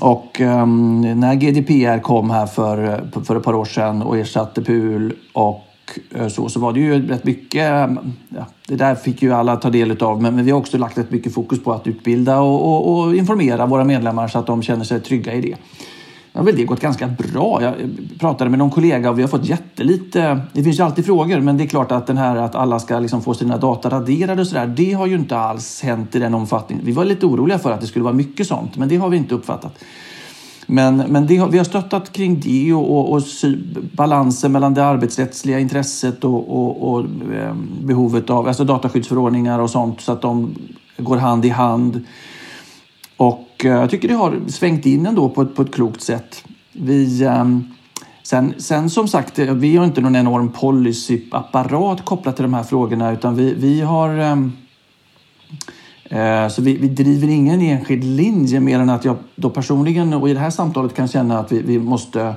Och 0.00 0.40
um, 0.40 1.20
när 1.20 1.34
GDPR 1.34 2.02
kom 2.02 2.30
här 2.30 2.46
för, 2.46 2.84
eh, 2.84 3.22
för 3.22 3.36
ett 3.36 3.42
par 3.42 3.54
år 3.54 3.64
sedan 3.64 4.02
och 4.02 4.18
ersatte 4.18 4.62
PUL 4.62 5.12
och 5.32 5.66
så, 6.28 6.48
så 6.48 6.60
var 6.60 6.72
det 6.72 6.80
ju 6.80 7.08
rätt 7.08 7.24
mycket, 7.24 7.62
ehm, 7.62 7.98
ja, 8.28 8.46
det 8.68 8.76
där 8.76 8.94
fick 8.94 9.22
ju 9.22 9.32
alla 9.32 9.56
ta 9.56 9.70
del 9.70 10.02
av, 10.02 10.22
men, 10.22 10.34
men 10.34 10.44
vi 10.44 10.50
har 10.50 10.58
också 10.58 10.78
lagt 10.78 10.98
rätt 10.98 11.10
mycket 11.10 11.34
fokus 11.34 11.62
på 11.62 11.72
att 11.72 11.86
utbilda 11.86 12.40
och, 12.40 12.68
och, 12.68 12.98
och, 12.98 13.16
informera 13.16 13.66
våra 13.66 13.84
medlemmar 13.84 14.28
så 14.28 14.38
att 14.38 14.46
de 14.46 14.62
känner 14.62 14.84
sig 14.84 15.00
trygga 15.00 15.34
i 15.34 15.40
det. 15.40 15.56
Har 16.40 16.44
väl 16.44 16.56
det 16.56 16.64
gått 16.64 16.80
ganska 16.80 17.06
bra. 17.06 17.62
Jag 17.62 17.80
eh, 17.80 17.88
pratade 18.18 18.50
med 18.50 18.58
någon 18.58 18.70
kollega 18.70 19.10
och 19.10 19.18
vi 19.18 19.22
har 19.22 19.28
fått 19.28 19.44
jättelite... 19.44 20.40
Det 20.52 20.62
finns 20.62 20.78
ju 20.78 20.82
alltid 20.82 21.06
frågor, 21.06 21.40
men 21.40 21.56
det 21.56 21.64
är 21.64 21.66
klart 21.66 21.92
att 21.92 22.06
den 22.06 22.16
här 22.16 22.36
att 22.36 22.54
alla 22.54 22.78
ska 22.78 22.98
liksom 22.98 23.22
få 23.22 23.34
sina 23.34 23.56
data 23.56 23.90
raderade 23.90 24.40
och 24.40 24.46
sådär, 24.46 24.66
det 24.66 24.92
har 24.92 25.06
ju 25.06 25.14
inte 25.14 25.36
alls 25.36 25.82
hänt 25.82 26.14
i 26.14 26.18
den 26.18 26.34
omfattningen. 26.34 26.84
Vi 26.84 26.92
var 26.92 27.04
lite 27.04 27.26
oroliga 27.26 27.58
för 27.58 27.70
att 27.72 27.80
det 27.80 27.86
skulle 27.86 28.02
vara 28.02 28.14
mycket 28.14 28.46
sånt, 28.46 28.76
men 28.76 28.88
det 28.88 28.96
har 28.96 29.08
vi 29.08 29.16
inte 29.16 29.34
uppfattat. 29.34 29.78
Men, 30.66 30.96
men 30.96 31.26
det, 31.26 31.46
vi 31.50 31.58
har 31.58 31.64
stöttat 31.64 32.12
kring 32.12 32.40
det 32.40 32.72
och, 32.72 32.90
och, 32.90 33.12
och 33.12 33.22
balansen 33.92 34.52
mellan 34.52 34.74
det 34.74 34.84
arbetsrättsliga 34.84 35.58
intresset 35.58 36.24
och, 36.24 36.56
och, 36.56 36.92
och 36.92 37.00
eh, 37.34 37.54
behovet 37.82 38.30
av 38.30 38.48
alltså 38.48 38.64
dataskyddsförordningar 38.64 39.58
och 39.58 39.70
sånt 39.70 40.00
så 40.00 40.12
att 40.12 40.22
de 40.22 40.54
går 40.96 41.16
hand 41.16 41.44
i 41.44 41.48
hand. 41.48 42.04
Eh, 43.64 43.70
jag 43.70 43.90
tycker 43.90 44.08
det 44.08 44.14
har 44.14 44.40
svängt 44.48 44.86
in 44.86 45.06
ändå 45.06 45.28
på 45.28 45.42
ett, 45.42 45.54
på 45.54 45.62
ett 45.62 45.74
klokt 45.74 46.02
sätt. 46.02 46.44
Vi, 46.72 47.24
ehm, 47.24 47.64
sen, 48.22 48.54
sen 48.58 48.90
som 48.90 49.08
sagt, 49.08 49.38
eh, 49.38 49.54
vi 49.54 49.76
har 49.76 49.84
inte 49.84 50.00
någon 50.00 50.16
enorm 50.16 50.52
policyapparat 50.52 52.04
kopplat 52.04 52.36
till 52.36 52.42
de 52.42 52.54
här 52.54 52.62
frågorna 52.62 53.12
utan 53.12 53.36
vi, 53.36 53.54
vi 53.54 53.80
har 53.80 54.08
ehm, 54.08 54.52
eh, 56.04 56.48
så 56.48 56.62
vi, 56.62 56.76
vi, 56.76 56.88
driver 56.88 57.28
ingen 57.28 57.60
enskild 57.60 58.04
linje 58.04 58.60
mer 58.60 58.80
än 58.80 58.90
att 58.90 59.04
jag 59.04 59.16
då 59.36 59.50
personligen 59.50 60.12
och 60.12 60.28
i 60.28 60.34
det 60.34 60.40
här 60.40 60.50
samtalet 60.50 60.94
kan 60.94 61.08
känna 61.08 61.38
att 61.38 61.52
vi, 61.52 61.62
vi 61.62 61.78
måste 61.78 62.34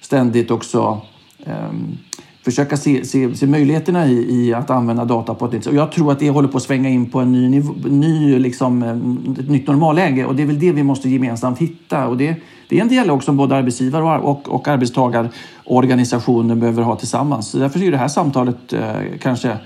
ständigt 0.00 0.50
också 0.50 1.00
um, 1.46 1.98
försöka 2.44 2.76
se, 2.76 3.04
se, 3.04 3.34
se 3.34 3.46
möjligheterna 3.46 4.06
i, 4.06 4.46
i, 4.46 4.54
att 4.54 4.70
använda 4.70 5.04
data 5.04 5.34
på 5.34 5.46
ett 5.46 5.52
nytt 5.52 5.64
sätt. 5.64 5.72
Och 5.72 5.78
jag 5.78 5.92
tror 5.92 6.12
att 6.12 6.18
det 6.18 6.30
håller 6.30 6.48
på 6.48 6.56
att 6.56 6.62
svänga 6.62 6.88
in 6.88 7.10
på 7.10 7.20
en 7.20 7.32
ny, 7.32 7.48
nivå, 7.48 7.74
ny 7.84 8.38
liksom, 8.38 8.82
mm, 8.82 9.36
ett 9.40 9.48
nytt 9.48 9.66
normalläge 9.66 10.24
och 10.24 10.34
det 10.34 10.42
är 10.42 10.46
väl 10.46 10.58
det 10.58 10.72
vi 10.72 10.82
måste 10.82 11.08
gemensamt 11.08 11.58
hitta. 11.58 12.06
Och 12.06 12.16
det, 12.16 12.36
det 12.68 12.78
är 12.78 12.82
en 12.82 12.88
dialog 12.88 13.24
som 13.24 13.36
både 13.36 13.56
arbetsgivare 13.56 14.18
och, 14.18 14.30
och, 14.30 14.48
och 14.48 14.68
arbetstagarorganisationer 14.68 16.54
behöver 16.54 16.82
ha 16.82 16.96
tillsammans. 16.96 17.48
Så 17.48 17.58
därför 17.58 17.82
är 17.82 17.90
det 17.90 17.96
här 17.96 18.08
samtalet 18.08 18.72
eh, 18.72 18.92
kanske 19.20 19.58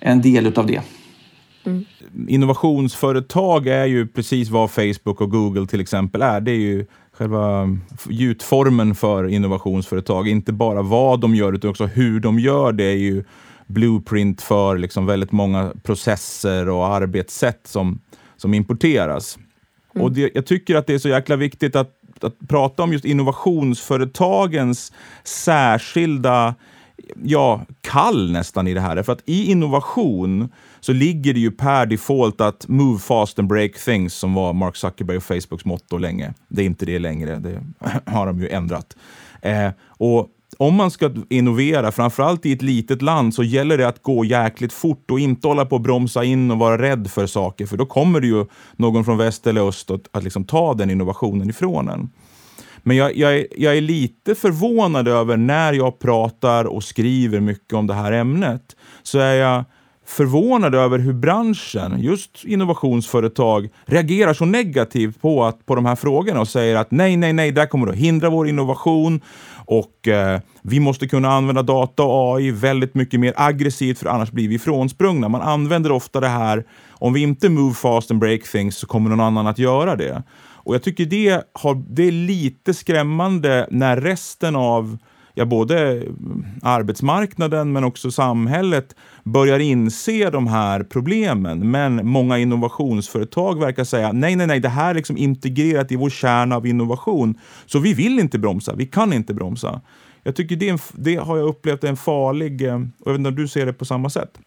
en 0.00 0.22
del 0.22 0.46
utav 0.46 0.66
det. 0.66 0.80
Mm. 1.66 1.84
Innovationsföretag 2.28 3.66
är 3.66 3.86
ju 3.86 4.06
precis 4.06 4.50
vad 4.50 4.70
Facebook 4.70 5.20
och 5.20 5.30
Google 5.30 5.66
till 5.66 5.80
exempel 5.80 6.22
är. 6.22 6.40
Det 6.40 6.50
är 6.50 6.60
ju 6.60 6.86
själva 7.18 7.78
gjutformen 8.08 8.94
för 8.94 9.28
innovationsföretag. 9.28 10.28
Inte 10.28 10.52
bara 10.52 10.82
vad 10.82 11.20
de 11.20 11.34
gör, 11.34 11.52
utan 11.52 11.70
också 11.70 11.86
hur 11.86 12.20
de 12.20 12.38
gör 12.38 12.72
det 12.72 12.84
är 12.84 12.96
ju 12.96 13.24
blueprint 13.66 14.42
för 14.42 14.78
liksom 14.78 15.06
väldigt 15.06 15.32
många 15.32 15.72
processer 15.82 16.68
och 16.68 16.86
arbetssätt 16.86 17.60
som, 17.64 18.00
som 18.36 18.54
importeras. 18.54 19.38
Mm. 19.94 20.04
Och 20.04 20.12
det, 20.12 20.30
jag 20.34 20.46
tycker 20.46 20.74
att 20.74 20.86
det 20.86 20.94
är 20.94 20.98
så 20.98 21.08
jäkla 21.08 21.36
viktigt 21.36 21.76
att, 21.76 21.90
att 22.20 22.48
prata 22.48 22.82
om 22.82 22.92
just 22.92 23.04
innovationsföretagens 23.04 24.92
särskilda 25.24 26.54
ja, 27.22 27.66
kall 27.80 28.32
nästan 28.32 28.68
i 28.68 28.74
det 28.74 28.80
här. 28.80 29.02
För 29.02 29.12
att 29.12 29.22
i 29.24 29.50
innovation 29.50 30.48
så 30.86 30.92
ligger 30.92 31.34
det 31.34 31.40
ju 31.40 31.50
per 31.50 31.86
default 31.86 32.40
att 32.40 32.68
move 32.68 32.98
fast 32.98 33.38
and 33.38 33.48
break 33.48 33.72
things 33.84 34.14
som 34.14 34.34
var 34.34 34.52
Mark 34.52 34.76
Zuckerberg 34.76 35.16
och 35.16 35.22
Facebooks 35.22 35.64
motto 35.64 35.98
länge. 35.98 36.34
Det 36.48 36.62
är 36.62 36.66
inte 36.66 36.86
det 36.86 36.98
längre, 36.98 37.36
det 37.36 37.62
har 38.06 38.26
de 38.26 38.40
ju 38.40 38.48
ändrat. 38.48 38.96
Eh, 39.42 39.70
och 39.88 40.28
om 40.58 40.74
man 40.74 40.90
ska 40.90 41.10
innovera, 41.28 41.92
framförallt 41.92 42.46
i 42.46 42.52
ett 42.52 42.62
litet 42.62 43.02
land, 43.02 43.34
så 43.34 43.42
gäller 43.42 43.78
det 43.78 43.88
att 43.88 44.02
gå 44.02 44.24
jäkligt 44.24 44.72
fort 44.72 45.10
och 45.10 45.20
inte 45.20 45.48
hålla 45.48 45.66
på 45.66 45.76
att 45.76 45.82
bromsa 45.82 46.24
in 46.24 46.50
och 46.50 46.58
vara 46.58 46.82
rädd 46.82 47.10
för 47.10 47.26
saker, 47.26 47.66
för 47.66 47.76
då 47.76 47.86
kommer 47.86 48.20
det 48.20 48.26
ju 48.26 48.46
någon 48.76 49.04
från 49.04 49.18
väst 49.18 49.46
eller 49.46 49.68
öst 49.68 49.90
att, 49.90 50.08
att 50.12 50.24
liksom 50.24 50.44
ta 50.44 50.74
den 50.74 50.90
innovationen 50.90 51.50
ifrån 51.50 51.88
en. 51.88 52.10
Men 52.82 52.96
jag, 52.96 53.16
jag, 53.16 53.46
jag 53.56 53.76
är 53.76 53.80
lite 53.80 54.34
förvånad 54.34 55.08
över 55.08 55.36
när 55.36 55.72
jag 55.72 55.98
pratar 55.98 56.64
och 56.64 56.84
skriver 56.84 57.40
mycket 57.40 57.72
om 57.72 57.86
det 57.86 57.94
här 57.94 58.12
ämnet, 58.12 58.76
så 59.02 59.18
är 59.18 59.34
jag 59.34 59.64
förvånad 60.06 60.74
över 60.74 60.98
hur 60.98 61.12
branschen, 61.12 62.00
just 62.00 62.44
innovationsföretag, 62.44 63.68
reagerar 63.86 64.34
så 64.34 64.44
negativt 64.44 65.20
på, 65.20 65.44
att, 65.44 65.66
på 65.66 65.74
de 65.74 65.86
här 65.86 65.96
frågorna 65.96 66.40
och 66.40 66.48
säger 66.48 66.76
att 66.76 66.90
nej, 66.90 67.16
nej, 67.16 67.32
nej, 67.32 67.52
det 67.52 67.66
kommer 67.66 67.86
att 67.86 67.96
hindra 67.96 68.30
vår 68.30 68.48
innovation 68.48 69.20
och 69.54 70.08
eh, 70.08 70.40
vi 70.62 70.80
måste 70.80 71.08
kunna 71.08 71.28
använda 71.28 71.62
data 71.62 72.02
och 72.02 72.36
AI 72.36 72.50
väldigt 72.50 72.94
mycket 72.94 73.20
mer 73.20 73.32
aggressivt 73.36 73.98
för 73.98 74.06
annars 74.06 74.30
blir 74.30 74.48
vi 74.48 74.58
frånsprungna. 74.58 75.28
Man 75.28 75.42
använder 75.42 75.92
ofta 75.92 76.20
det 76.20 76.28
här, 76.28 76.64
om 76.90 77.12
vi 77.12 77.20
inte 77.20 77.48
move 77.48 77.74
fast 77.74 78.10
and 78.10 78.20
break 78.20 78.42
things 78.42 78.76
så 78.76 78.86
kommer 78.86 79.10
någon 79.10 79.20
annan 79.20 79.46
att 79.46 79.58
göra 79.58 79.96
det. 79.96 80.22
Och 80.38 80.74
jag 80.74 80.82
tycker 80.82 81.04
det, 81.04 81.42
har, 81.52 81.82
det 81.88 82.02
är 82.02 82.12
lite 82.12 82.74
skrämmande 82.74 83.66
när 83.70 83.96
resten 83.96 84.56
av 84.56 84.98
ja, 85.38 85.44
både 85.44 86.02
arbetsmarknaden 86.62 87.72
men 87.72 87.84
också 87.84 88.10
samhället 88.10 88.96
börjar 89.24 89.58
inse 89.58 90.30
de 90.30 90.46
här 90.46 90.82
problemen. 90.82 91.70
Men 91.70 92.08
många 92.08 92.38
innovationsföretag 92.38 93.60
verkar 93.60 93.84
säga 93.84 94.12
nej, 94.12 94.36
nej, 94.36 94.46
nej, 94.46 94.60
det 94.60 94.68
här 94.68 94.90
är 94.90 94.94
liksom 94.94 95.16
integrerat 95.16 95.92
i 95.92 95.96
vår 95.96 96.10
kärna 96.10 96.56
av 96.56 96.66
innovation. 96.66 97.34
Så 97.66 97.78
vi 97.78 97.94
vill 97.94 98.18
inte 98.18 98.38
bromsa, 98.38 98.74
vi 98.74 98.86
kan 98.86 99.12
inte 99.12 99.34
bromsa. 99.34 99.80
Jag 100.22 100.36
tycker 100.36 100.56
det, 100.56 100.68
en, 100.68 100.78
det 100.92 101.16
har 101.16 101.36
jag 101.36 101.48
upplevt 101.48 101.84
är 101.84 101.88
en 101.88 101.96
farlig, 101.96 102.62
eh, 102.62 102.74
och 102.74 102.80
jag 103.04 103.12
vet 103.12 103.18
inte 103.18 103.28
om 103.28 103.34
du 103.34 103.48
ser 103.48 103.66
det 103.66 103.72
på 103.72 103.84
samma 103.84 104.10
sätt? 104.10 104.38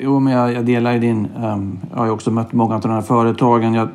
Jo, 0.00 0.20
men 0.20 0.32
jag, 0.32 0.52
jag 0.52 0.66
delar 0.66 0.92
ju 0.92 0.98
din... 0.98 1.28
Um, 1.36 1.80
jag 1.90 1.98
har 1.98 2.10
också 2.10 2.30
mött 2.30 2.52
många 2.52 2.74
av 2.74 2.80
de 2.80 2.90
här 2.90 3.02
företagen. 3.02 3.74
Jag 3.74 3.88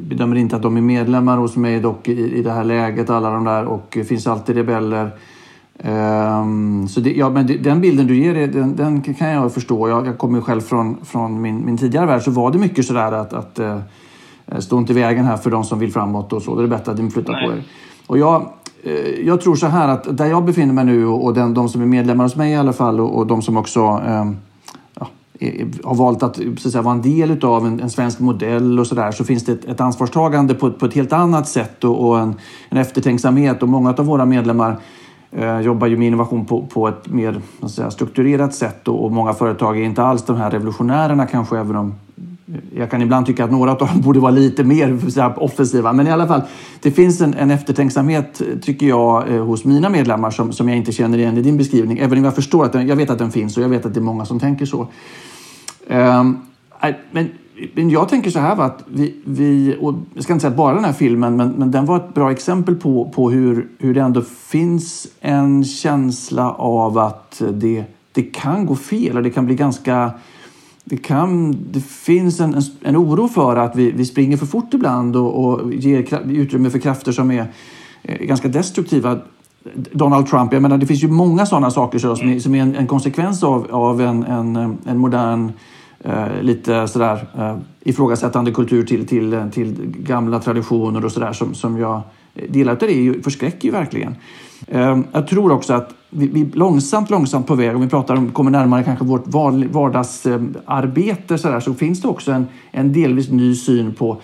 bedömer 0.00 0.36
inte 0.36 0.56
att 0.56 0.62
de 0.62 0.76
är 0.76 0.80
medlemmar 0.80 1.36
hos 1.36 1.56
mig 1.56 1.80
dock 1.80 2.08
i, 2.08 2.38
i 2.38 2.42
det 2.42 2.52
här 2.52 2.64
läget, 2.64 3.10
alla 3.10 3.30
de 3.30 3.44
där. 3.44 3.64
Och 3.64 3.86
det 3.92 4.04
finns 4.04 4.26
alltid 4.26 4.56
rebeller. 4.56 5.10
Um, 5.84 6.88
så 6.88 7.00
det, 7.00 7.12
ja, 7.12 7.30
men 7.30 7.46
det, 7.46 7.56
den 7.56 7.80
bilden 7.80 8.06
du 8.06 8.16
ger, 8.16 8.46
den, 8.46 8.76
den 8.76 9.00
kan 9.00 9.28
jag 9.28 9.54
förstå. 9.54 9.88
Jag, 9.88 10.06
jag 10.06 10.18
kommer 10.18 10.40
själv 10.40 10.60
från, 10.60 10.96
från 11.04 11.40
min, 11.40 11.66
min 11.66 11.78
tidigare 11.78 12.06
värld 12.06 12.22
så 12.22 12.30
var 12.30 12.50
det 12.50 12.58
mycket 12.58 12.84
sådär 12.84 13.12
att, 13.12 13.32
att 13.32 13.60
uh, 13.60 13.78
stå 14.58 14.78
inte 14.78 14.92
i 14.92 14.96
vägen 14.96 15.24
här 15.24 15.36
för 15.36 15.50
de 15.50 15.64
som 15.64 15.78
vill 15.78 15.92
framåt 15.92 16.32
och 16.32 16.42
så. 16.42 16.56
Det 16.56 16.62
är 16.62 16.66
bättre 16.68 16.92
att 16.92 16.98
ni 16.98 17.10
flyttar 17.10 17.46
på 17.46 17.52
er. 17.52 17.62
Och 18.06 18.18
jag, 18.18 18.46
uh, 18.86 19.26
jag 19.26 19.40
tror 19.40 19.54
så 19.54 19.66
här 19.66 19.88
att 19.88 20.16
där 20.16 20.26
jag 20.26 20.44
befinner 20.44 20.72
mig 20.72 20.84
nu 20.84 21.06
och 21.06 21.34
den, 21.34 21.54
de 21.54 21.68
som 21.68 21.82
är 21.82 21.86
medlemmar 21.86 22.24
hos 22.24 22.36
mig 22.36 22.52
i 22.52 22.56
alla 22.56 22.72
fall 22.72 23.00
och, 23.00 23.18
och 23.18 23.26
de 23.26 23.42
som 23.42 23.56
också 23.56 24.02
um, 24.06 24.36
Eh, 25.42 25.66
har 25.84 25.94
valt 25.94 26.22
att, 26.22 26.36
så 26.36 26.68
att 26.68 26.72
säga, 26.72 26.82
vara 26.82 26.94
en 26.94 27.02
del 27.02 27.44
av 27.44 27.66
en, 27.66 27.80
en 27.80 27.90
svensk 27.90 28.20
modell 28.20 28.78
och 28.78 28.86
sådär 28.86 29.12
så 29.12 29.24
finns 29.24 29.44
det 29.44 29.52
ett, 29.52 29.64
ett 29.64 29.80
ansvarstagande 29.80 30.54
på, 30.54 30.70
på, 30.70 30.86
ett 30.86 30.94
helt 30.94 31.12
annat 31.12 31.48
sätt 31.48 31.84
och, 31.84 32.08
och 32.08 32.18
en, 32.18 32.34
en 32.68 32.78
eftertänksamhet 32.78 33.62
och 33.62 33.68
många 33.68 33.90
av 33.90 34.06
våra 34.06 34.26
medlemmar 34.26 34.76
eh, 35.30 35.60
jobbar 35.60 35.86
ju 35.86 35.96
med 35.96 36.06
innovation 36.06 36.46
på, 36.46 36.66
på 36.66 36.88
ett 36.88 37.08
mer 37.08 37.40
säga, 37.68 37.90
strukturerat 37.90 38.54
sätt 38.54 38.88
och, 38.88 39.04
och, 39.04 39.12
många 39.12 39.34
företag 39.34 39.80
är 39.80 39.82
inte 39.82 40.02
alls 40.02 40.22
de 40.22 40.36
här 40.36 40.50
revolutionärerna 40.50 41.26
kanske 41.26 41.58
även 41.58 41.76
om 41.76 41.94
eh, 42.48 42.78
jag 42.78 42.90
kan 42.90 43.02
ibland 43.02 43.26
tycka 43.26 43.44
att 43.44 43.52
några 43.52 43.70
av 43.70 43.78
dem 43.78 43.88
borde 43.94 44.20
vara 44.20 44.32
lite 44.32 44.64
mer 44.64 44.98
offensiva. 45.36 45.92
Men 45.92 46.06
i 46.06 46.10
alla 46.10 46.26
fall, 46.26 46.42
det 46.82 46.90
finns 46.90 47.20
en, 47.20 47.34
en 47.34 47.50
eftertänksamhet, 47.50 48.42
tycker 48.62 48.86
jag, 48.86 49.34
eh, 49.34 49.44
hos 49.44 49.64
mina 49.64 49.88
medlemmar 49.88 50.30
som, 50.30 50.52
som 50.52 50.68
jag 50.68 50.78
inte 50.78 50.92
känner 50.92 51.18
igen 51.18 51.38
i 51.38 51.42
din 51.42 51.56
beskrivning. 51.56 51.98
Även 51.98 52.18
om 52.18 52.24
jag 52.24 52.34
förstår 52.34 52.64
att 52.64 52.72
den, 52.72 52.86
jag 52.86 52.96
vet 52.96 53.10
att 53.10 53.18
den 53.18 53.30
finns 53.30 53.56
och 53.56 53.62
jag 53.62 53.68
vet 53.68 53.86
att 53.86 53.94
det 53.94 54.00
är 54.00 54.02
många 54.02 54.24
som 54.24 54.40
tänker 54.40 54.66
så. 54.66 54.88
Ehm, 55.88 56.38
men, 57.10 57.28
men 57.74 57.90
jag 57.90 58.08
tänker 58.08 58.30
så 58.30 58.38
här, 58.38 58.56
va, 58.56 58.64
att 58.64 58.84
vi, 58.86 59.14
vi 59.24 59.76
och 59.80 59.94
jag 60.14 60.24
ska 60.24 60.32
inte 60.32 60.42
säga 60.42 60.56
bara 60.56 60.74
den 60.74 60.84
här 60.84 60.92
filmen, 60.92 61.36
men, 61.36 61.48
men 61.48 61.70
den 61.70 61.86
var 61.86 61.96
ett 61.96 62.14
bra 62.14 62.30
exempel 62.32 62.74
på, 62.74 63.12
på 63.14 63.30
hur, 63.30 63.68
hur 63.78 63.94
det 63.94 64.00
ändå 64.00 64.22
finns 64.22 65.06
en 65.20 65.64
känsla 65.64 66.52
av 66.52 66.98
att 66.98 67.42
det, 67.52 67.84
det 68.12 68.22
kan 68.22 68.66
gå 68.66 68.76
fel 68.76 69.16
och 69.16 69.22
det 69.22 69.30
kan 69.30 69.46
bli 69.46 69.54
ganska 69.54 70.10
det, 70.84 70.96
kan, 70.96 71.56
det 71.72 71.80
finns 71.80 72.40
en, 72.40 72.54
en, 72.54 72.62
en 72.82 72.96
oro 72.96 73.28
för 73.28 73.56
att 73.56 73.76
vi, 73.76 73.90
vi 73.90 74.04
springer 74.04 74.36
för 74.36 74.46
fort 74.46 74.74
ibland 74.74 75.16
och, 75.16 75.44
och 75.44 75.74
ger 75.74 76.20
utrymme 76.30 76.70
för 76.70 76.78
krafter 76.78 77.12
som 77.12 77.30
är 77.30 77.46
ganska 78.02 78.48
destruktiva. 78.48 79.18
Donald 79.74 80.26
Trump, 80.26 80.52
jag 80.52 80.62
menar 80.62 80.78
det 80.78 80.86
finns 80.86 81.02
ju 81.02 81.08
många 81.08 81.46
sådana 81.46 81.70
saker 81.70 81.98
så, 81.98 82.16
som 82.16 82.28
är, 82.28 82.40
som 82.40 82.54
är 82.54 82.62
en, 82.62 82.76
en 82.76 82.86
konsekvens 82.86 83.42
av, 83.42 83.66
av 83.70 84.00
en, 84.00 84.22
en, 84.22 84.56
en 84.86 84.98
modern 84.98 85.52
eh, 86.00 86.42
lite 86.42 86.88
sådär 86.88 87.26
eh, 87.38 87.56
ifrågasättande 87.80 88.52
kultur 88.52 88.84
till, 88.86 89.06
till, 89.06 89.50
till 89.52 89.76
gamla 89.98 90.40
traditioner 90.40 91.04
och 91.04 91.12
sådär 91.12 91.32
som, 91.32 91.54
som 91.54 91.78
jag 91.78 92.00
delar 92.48 92.72
av 92.72 92.78
det 92.78 93.24
förskräcker 93.24 93.68
ju 93.68 93.72
verkligen. 93.72 94.16
Eh, 94.68 94.98
jag 95.12 95.28
tror 95.28 95.52
också 95.52 95.74
att 95.74 95.94
vi, 96.10 96.26
vi 96.26 96.44
långsamt, 96.44 97.10
långsamt 97.10 97.46
på 97.46 97.54
väg, 97.54 97.76
om 97.76 97.82
vi 97.82 97.88
pratar 97.88 98.16
om, 98.16 98.30
kommer 98.30 98.50
närmare 98.50 98.84
kanske 98.84 99.04
vårt 99.04 99.28
vardagsarbete 99.72 101.38
så, 101.38 101.48
där, 101.48 101.60
så 101.60 101.74
finns 101.74 102.02
det 102.02 102.08
också 102.08 102.32
en, 102.32 102.46
en 102.70 102.92
delvis 102.92 103.30
ny 103.30 103.54
syn 103.54 103.94
på 103.94 104.20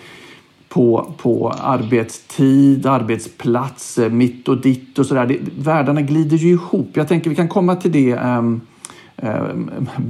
på, 0.69 1.13
på 1.17 1.49
arbetstid, 1.49 2.85
arbetsplats, 2.85 3.99
mitt 4.11 4.47
och 4.47 4.61
ditt 4.61 4.99
och 4.99 5.05
sådär. 5.05 5.39
Världarna 5.57 6.01
glider 6.01 6.37
ju 6.37 6.49
ihop. 6.49 6.89
Jag 6.93 7.07
tänker 7.07 7.29
vi 7.29 7.35
kan 7.35 7.47
komma 7.47 7.75
till 7.75 7.91
det 7.91 8.15
um, 8.15 8.61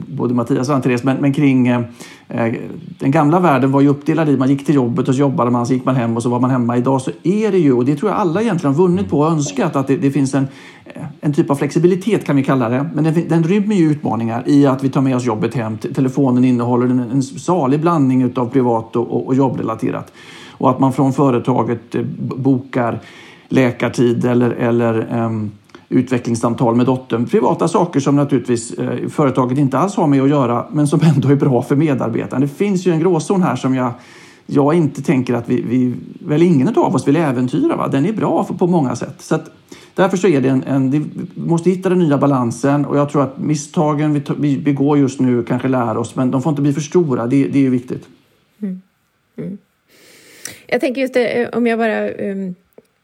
både 0.08 0.34
Mattias 0.34 0.70
och 0.70 0.84
Therese, 0.84 1.04
men, 1.04 1.18
men 1.18 1.34
kring 1.34 1.68
eh, 1.68 1.82
eh, 2.28 2.54
den 3.00 3.12
gamla 3.12 3.40
världen 3.40 3.72
var 3.72 3.82
ju 3.82 3.88
uppdelad 3.88 4.30
i 4.30 4.38
man 4.38 4.50
gick 4.50 4.66
till 4.66 4.76
jobbet 4.76 5.08
och 5.08 5.16
så 5.16 5.20
jobbade 5.20 5.52
man, 5.52 5.66
så 5.66 5.74
gick 5.74 5.86
man 5.86 5.96
hem 5.96 6.16
och 6.16 6.24
så 6.24 6.30
var 6.30 6.40
man 6.40 6.50
hemma. 6.50 6.78
Idag 6.78 7.02
så 7.02 7.12
är 7.24 7.52
det 7.52 7.58
ju, 7.58 7.74
och 7.74 7.86
det 7.86 7.96
tror 7.96 8.12
jag 8.12 8.20
alla 8.20 8.42
egentligen 8.42 8.76
har 8.76 8.84
vunnit 8.84 9.10
på 9.10 9.20
och 9.20 9.32
önskat, 9.32 9.76
att 9.76 9.88
det, 9.88 9.98
det 9.98 10.12
finns 10.12 10.34
en, 10.34 10.48
eh, 10.86 11.04
en 11.22 11.34
typ 11.34 11.50
av 11.50 11.56
flexibilitet 11.56 12.26
kan 12.26 12.36
vi 12.36 12.44
kalla 12.44 12.70
det. 12.70 12.90
Men 12.94 13.04
den, 13.04 13.28
den 13.28 13.44
rymmer 13.44 13.76
ju 13.76 13.92
utmaningar 13.92 14.44
i 14.46 14.66
att 14.66 14.84
vi 14.84 14.90
tar 14.90 15.02
med 15.02 15.16
oss 15.16 15.26
jobbet 15.26 15.56
hem. 15.56 15.78
Telefonen 15.78 16.46
innehåller 16.46 16.86
en, 16.86 17.00
en 17.00 17.24
salig 17.24 17.80
blandning 17.80 18.38
av 18.38 18.46
privat 18.46 18.96
och, 18.96 19.12
och, 19.12 19.28
och 19.28 19.36
jobbrelaterat. 19.36 20.12
Och 20.60 20.70
att 20.70 20.80
man 20.80 20.94
från 20.94 21.14
företaget 21.14 21.96
eh, 21.96 22.02
bokar 22.36 23.00
läkartid 23.50 24.26
eller, 24.26 24.50
eller 24.50 25.24
um, 25.26 25.52
utvecklingssamtal 25.90 26.76
med 26.76 26.86
dottern. 26.86 27.26
Privata 27.26 27.68
saker 27.68 28.00
som 28.00 28.16
naturligtvis 28.16 28.74
eh, 28.74 29.08
företaget 29.08 29.58
inte 29.58 29.78
alls 29.78 29.96
har 29.96 30.08
med 30.08 30.22
att 30.22 30.30
göra 30.30 30.66
men 30.72 30.88
som 30.88 31.00
ändå 31.16 31.30
är 31.30 31.36
bra 31.36 31.62
för 31.62 31.76
medarbetaren. 31.76 32.42
Det 32.42 32.48
finns 32.48 32.88
ju 32.88 32.92
en 32.92 33.00
gråzon 33.00 33.44
här 33.44 33.56
som 33.56 33.76
jag, 33.76 33.92
jag 34.46 34.74
inte 34.74 35.02
tänker 35.02 35.34
att 35.34 35.50
vi, 35.50 35.62
vi 35.62 35.94
väl 36.28 36.44
ingen 36.44 36.68
av 36.68 36.96
oss 36.96 37.08
vill 37.08 37.16
äventyra. 37.16 37.76
Va? 37.76 37.88
Den 37.88 38.06
är 38.06 38.14
bra 38.14 38.44
för, 38.44 38.54
på 38.54 38.68
många 38.68 38.96
sätt. 38.96 39.16
Så 39.20 39.36
att, 39.36 39.50
därför 39.96 40.18
så 40.18 40.28
är 40.28 40.42
det 40.42 40.50
en, 40.50 40.64
en 40.64 40.92
vi 40.92 41.06
måste 41.36 41.70
hitta 41.70 41.90
den 41.90 42.00
nya 42.00 42.18
balansen 42.18 42.86
och 42.86 42.98
jag 42.98 43.10
tror 43.10 43.24
att 43.24 43.38
misstagen 43.38 44.14
vi, 44.14 44.22
vi 44.38 44.58
begår 44.58 44.98
just 44.98 45.20
nu 45.20 45.44
kanske 45.44 45.68
lär 45.68 45.98
oss 45.98 46.16
men 46.16 46.32
de 46.32 46.42
får 46.42 46.50
inte 46.50 46.62
bli 46.62 46.74
för 46.74 46.82
stora. 46.82 47.28
Det, 47.28 47.48
det 47.48 47.66
är 47.66 47.70
viktigt. 47.70 48.08
Mm. 48.62 48.82
Mm. 49.38 49.58
Jag 50.72 50.82
tänker 50.82 51.02
just 51.02 51.14
det, 51.14 51.42
eh, 51.42 51.50
om 51.50 51.68
jag 51.68 51.80
bara 51.80 52.10
um 52.10 52.56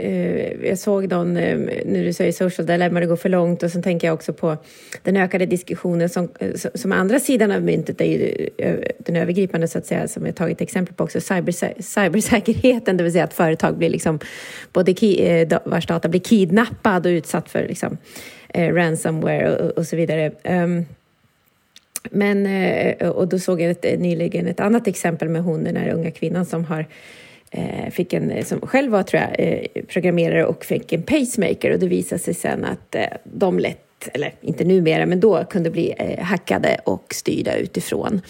Uh, 0.04 0.66
jag 0.66 0.80
såg 0.80 1.12
någon, 1.12 1.38
ehm, 1.38 1.60
um, 1.60 1.70
när 1.86 2.04
du 2.04 2.14
säger 2.14 2.32
social 2.32 2.68
dilemma, 2.68 3.00
det 3.00 3.06
går 3.06 3.16
för 3.16 3.30
långt 3.30 3.64
och 3.64 3.72
sen 3.72 3.84
tänker 3.84 4.08
jag 4.08 4.14
också 4.14 4.34
på 4.34 4.58
den 5.04 5.18
ökade 5.18 5.46
diskussionen 5.46 6.10
som, 6.10 6.30
uh, 6.44 6.56
som 6.74 6.92
andra 6.92 7.20
sidan 7.20 7.52
av 7.52 7.62
myntet 7.62 8.02
är 8.02 8.06
ju 8.06 8.50
den 8.98 9.16
övergripande 9.16 9.68
så 9.68 9.78
att 9.78 9.86
säga 9.86 10.08
som 10.08 10.26
jag 10.26 10.36
tagit 10.36 10.62
exempel 10.62 10.96
på 10.96 11.04
också, 11.04 11.22
cyber, 11.22 11.82
cybersäkerheten, 11.82 12.98
det 12.98 13.04
vill 13.04 13.14
säga 13.14 13.24
att 13.24 13.34
företag 13.34 13.78
blir 13.78 13.90
liksom 13.90 14.20
både 14.74 14.94
ki, 14.96 15.46
vars 15.66 15.88
data 15.88 16.10
blir 16.10 16.22
kidnappad 16.22 17.06
och 17.06 17.10
utsatt 17.10 17.50
för 17.50 17.68
liksom, 17.68 17.98
ransomware 18.54 19.56
och, 19.56 19.78
och, 19.78 19.88
så 19.88 19.96
vidare. 19.96 20.32
Um, 20.44 20.86
men, 22.12 22.48
och 23.02 23.28
då 23.28 23.40
såg 23.40 23.62
jag 23.62 23.72
ett, 23.72 24.00
nyligen 24.00 24.48
ett 24.48 24.60
annat 24.60 24.88
exempel 24.88 25.30
med 25.30 25.44
hon, 25.44 25.64
den 25.64 25.76
här 25.76 25.94
unga 25.94 26.12
kvinnan 26.12 26.46
som 26.46 26.66
har 26.66 26.86
Eh, 27.58 27.90
fick 27.92 28.14
en, 28.14 28.32
eh, 28.32 28.46
som 28.46 28.62
själv 28.62 28.92
var 28.92 29.04
tror 29.04 29.22
jag, 29.22 29.36
eh, 29.38 29.84
programmerare 29.88 30.46
och 30.46 30.66
fick 30.66 30.94
en 30.94 31.04
pacemaker 31.04 31.72
och 31.72 31.80
det 31.80 31.88
visade 31.88 32.20
sig 32.20 32.34
sen 32.34 32.66
att 32.66 32.96
eh, 32.96 33.06
de 33.24 33.60
lätt, 33.60 34.10
eller 34.14 34.34
inte 34.42 34.64
numera, 34.64 35.06
men 35.06 35.20
då 35.20 35.44
kunde 35.44 35.70
bli 35.70 35.94
hackade 36.22 36.80
och 36.84 37.14
styrda 37.14 37.56
utifrån. 37.56 38.22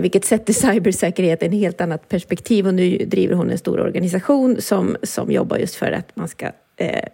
vilket 0.00 0.24
sätter 0.24 0.52
cybersäkerhet 0.72 1.42
i 1.42 1.46
ett 1.46 1.52
helt 1.52 1.80
annat 1.80 2.08
perspektiv 2.08 2.66
och 2.66 2.74
nu 2.74 2.96
driver 2.96 3.34
hon 3.34 3.50
en 3.50 3.58
stor 3.58 3.80
organisation 3.80 4.60
som, 4.60 4.96
som 5.02 5.30
jobbar 5.30 5.56
just 5.56 5.74
för 5.74 5.92
att 5.92 6.16
man 6.16 6.28
ska 6.28 6.46
eh, 6.76 7.08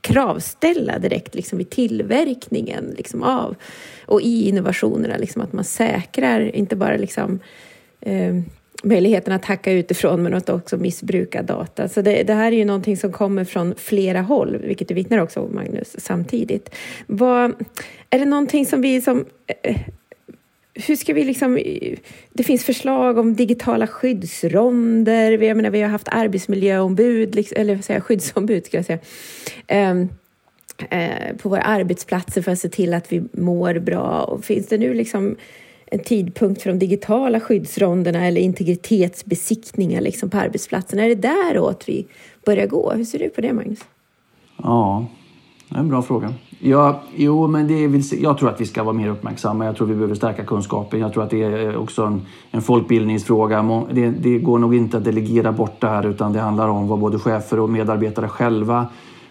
kravställa 0.00 0.98
direkt 0.98 1.34
liksom, 1.34 1.60
i 1.60 1.64
tillverkningen 1.64 2.94
liksom, 2.96 3.22
av 3.22 3.56
och 4.06 4.20
i 4.22 4.48
innovationerna, 4.48 5.16
liksom, 5.16 5.42
att 5.42 5.52
man 5.52 5.64
säkrar 5.64 6.56
inte 6.56 6.76
bara 6.76 6.96
liksom, 6.96 7.40
eh, 8.00 8.34
möjligheten 8.82 9.32
att 9.32 9.44
hacka 9.44 9.72
utifrån 9.72 10.22
men 10.22 10.34
att 10.34 10.48
också 10.48 10.76
missbruka 10.76 11.42
data. 11.42 11.88
Så 11.88 12.02
det, 12.02 12.22
det, 12.22 12.34
här 12.34 12.52
är 12.52 12.56
ju 12.56 12.64
någonting 12.64 12.96
som 12.96 13.12
kommer 13.12 13.44
från 13.44 13.74
flera 13.78 14.20
håll, 14.20 14.56
vilket 14.56 14.88
du 14.88 14.94
vittnar 14.94 15.18
också 15.18 15.40
om, 15.40 15.54
Magnus, 15.54 15.96
samtidigt. 15.98 16.74
Vad, 17.06 17.54
är 18.10 18.18
det 18.18 18.24
någonting 18.24 18.66
som 18.66 18.82
vi 18.82 19.00
som... 19.00 19.24
Eh, 19.62 19.76
hur 20.74 20.96
ska 20.96 21.14
vi 21.14 21.24
liksom... 21.24 21.58
Det 22.32 22.42
finns 22.42 22.64
förslag 22.64 23.18
om 23.18 23.36
digitala 23.36 23.86
skyddsronder. 23.86 25.30
Jag 25.30 25.56
menar, 25.56 25.70
vi 25.70 25.82
har 25.82 25.88
haft 25.88 26.08
arbetsmiljöombud, 26.08 27.34
liksom, 27.34 27.60
eller 27.60 27.74
vad 27.74 27.84
säger, 27.84 28.00
skyddsombud, 28.00 28.66
ska 28.66 28.76
jag 28.76 28.86
säga. 28.86 28.98
Um, 29.90 30.08
på 31.38 31.48
våra 31.48 31.62
arbetsplatser 31.62 32.42
för 32.42 32.52
att 32.52 32.58
se 32.58 32.68
till 32.68 32.94
att 32.94 33.12
vi 33.12 33.22
mår 33.32 33.78
bra. 33.78 34.22
Och 34.22 34.44
finns 34.44 34.66
det 34.66 34.78
nu 34.78 34.94
liksom 34.94 35.36
en 35.90 35.98
tidpunkt 35.98 36.62
för 36.62 36.70
de 36.70 36.78
digitala 36.78 37.40
skyddsronderna 37.40 38.26
eller 38.26 38.40
integritetsbesiktningar 38.40 40.00
liksom 40.00 40.30
på 40.30 40.38
arbetsplatsen? 40.38 40.98
Är 40.98 41.08
det 41.08 41.14
däråt 41.14 41.84
vi 41.86 42.06
börjar 42.46 42.66
gå? 42.66 42.92
Hur 42.92 43.04
ser 43.04 43.18
du 43.18 43.28
på 43.28 43.40
det, 43.40 43.52
Magnus? 43.52 43.78
Ja, 44.56 45.06
det 45.68 45.76
är 45.76 45.80
en 45.80 45.88
bra 45.88 46.02
fråga. 46.02 46.34
Ja, 46.62 47.00
jo, 47.16 47.46
men 47.46 47.68
det 47.68 47.74
är, 47.74 48.22
jag 48.22 48.38
tror 48.38 48.48
att 48.48 48.60
vi 48.60 48.66
ska 48.66 48.82
vara 48.82 48.92
mer 48.92 49.08
uppmärksamma. 49.08 49.64
Jag 49.64 49.76
tror 49.76 49.86
vi 49.86 49.94
behöver 49.94 50.14
stärka 50.14 50.44
kunskapen. 50.44 51.00
Jag 51.00 51.12
tror 51.12 51.22
att 51.22 51.30
det 51.30 51.42
är 51.42 51.68
eh, 51.68 51.76
också 51.76 52.02
en, 52.02 52.22
en 52.50 52.62
folkbildningsfråga. 52.62 53.84
Det, 53.92 54.10
det, 54.10 54.38
går 54.38 54.58
nog 54.58 54.74
inte 54.74 54.96
att 54.96 55.04
delegera 55.04 55.52
bort 55.52 55.80
det 55.80 55.88
här 55.88 56.06
utan 56.06 56.32
det 56.32 56.40
handlar 56.40 56.68
om 56.68 56.88
vad 56.88 56.98
både 56.98 57.18
chefer 57.18 57.60
och 57.60 57.70
medarbetare 57.70 58.28
själva, 58.28 58.86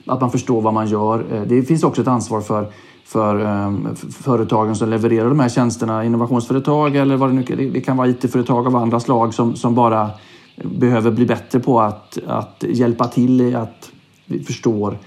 att 0.06 0.22
man 0.22 0.32
förstår 0.32 0.62
vad 0.62 0.74
man 0.74 0.88
gör. 0.88 1.26
Eh, 1.32 1.42
det 1.42 1.64
finns 1.64 1.84
också 1.84 2.02
ett 2.02 2.08
ansvar 2.08 2.42
för 2.42 2.72
för 3.10 3.42
um, 3.42 3.96
företagen 3.96 4.76
som 4.76 4.90
levererar 4.90 5.30
de 5.30 5.40
här 5.40 5.50
tjänsterna, 5.50 6.06
innovationsföretag 6.06 6.96
eller 6.96 7.18
vad 7.18 7.30
det 7.30 7.34
nu 7.34 7.44
kan 7.44 7.58
Det 7.58 7.82
kan 7.82 7.98
vara 7.98 8.08
IT-företag 8.08 8.68
av 8.68 8.76
andra 8.76 9.00
slag 9.00 9.34
som, 9.34 9.56
som 9.56 9.76
bara 9.76 10.10
behöver 10.56 11.12
bli 11.12 11.26
bättre 11.26 11.60
på 11.60 11.82
att, 11.82 12.18
att 12.28 12.64
hjälpa 12.68 13.08
till 13.08 13.42
i 13.42 13.56
att 13.56 13.92
vi 14.26 14.44
förstår. 14.44 14.98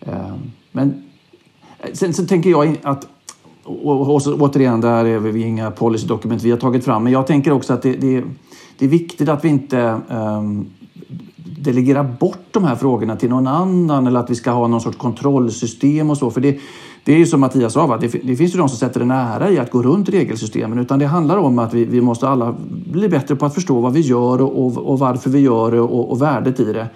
Um, 0.00 0.52
men 0.72 1.02
eh, 1.78 1.92
sen, 1.92 2.14
sen 2.14 2.26
tänker 2.26 2.50
jag 2.50 2.78
att 2.82 3.06
och, 3.64 4.00
och, 4.00 4.20
återigen, 4.40 4.80
där 4.80 5.04
är 5.04 5.18
vi 5.18 5.42
inga 5.42 5.70
policydokument 5.70 6.42
vi 6.42 6.50
har 6.50 6.58
tagit 6.58 6.84
fram, 6.84 7.04
men 7.04 7.12
jag 7.12 7.26
tänker 7.26 7.52
också 7.52 7.72
att 7.72 7.82
det, 7.82 7.92
det, 7.92 8.24
det 8.78 8.84
är 8.84 8.88
viktigt 8.88 9.28
att 9.28 9.44
vi 9.44 9.48
inte 9.48 10.00
um, 10.08 10.70
delegera 11.62 12.04
bort 12.04 12.46
de 12.50 12.64
här 12.64 12.76
frågorna 12.76 13.16
till 13.16 13.30
någon 13.30 13.46
annan 13.46 14.06
eller 14.06 14.20
att 14.20 14.30
vi 14.30 14.34
ska 14.34 14.50
ha 14.50 14.66
någon 14.66 14.80
sorts 14.80 14.98
kontrollsystem 14.98 16.10
och 16.10 16.18
så. 16.18 16.30
För 16.30 16.40
det, 16.40 16.58
det 17.04 17.12
är 17.12 17.18
ju 17.18 17.26
som 17.26 17.40
Mattias 17.40 17.72
sa, 17.72 17.86
va? 17.86 17.96
Det, 17.96 18.06
det, 18.06 18.36
finns 18.36 18.54
ju 18.54 18.58
de 18.58 18.68
som 18.68 18.78
sätter 18.78 19.00
en 19.00 19.10
ära 19.10 19.50
i 19.50 19.58
att 19.58 19.70
gå 19.70 19.82
runt 19.82 20.08
regelsystemen. 20.08 20.78
Utan 20.78 20.98
det 20.98 21.06
handlar 21.06 21.36
om 21.36 21.58
att 21.58 21.74
vi, 21.74 21.84
vi 21.84 22.00
måste 22.00 22.28
alla 22.28 22.54
bli 22.92 23.08
bättre 23.08 23.36
på 23.36 23.46
att 23.46 23.54
förstå 23.54 23.80
vad 23.80 23.92
vi 23.92 24.00
gör 24.00 24.40
och, 24.42 24.66
och, 24.66 24.76
och 24.76 24.98
varför 24.98 25.30
vi 25.30 25.38
gör 25.38 25.70
det 25.70 25.80
och, 25.80 26.12
och, 26.12 26.22
värdet 26.22 26.60
i 26.60 26.72
det. 26.72 26.88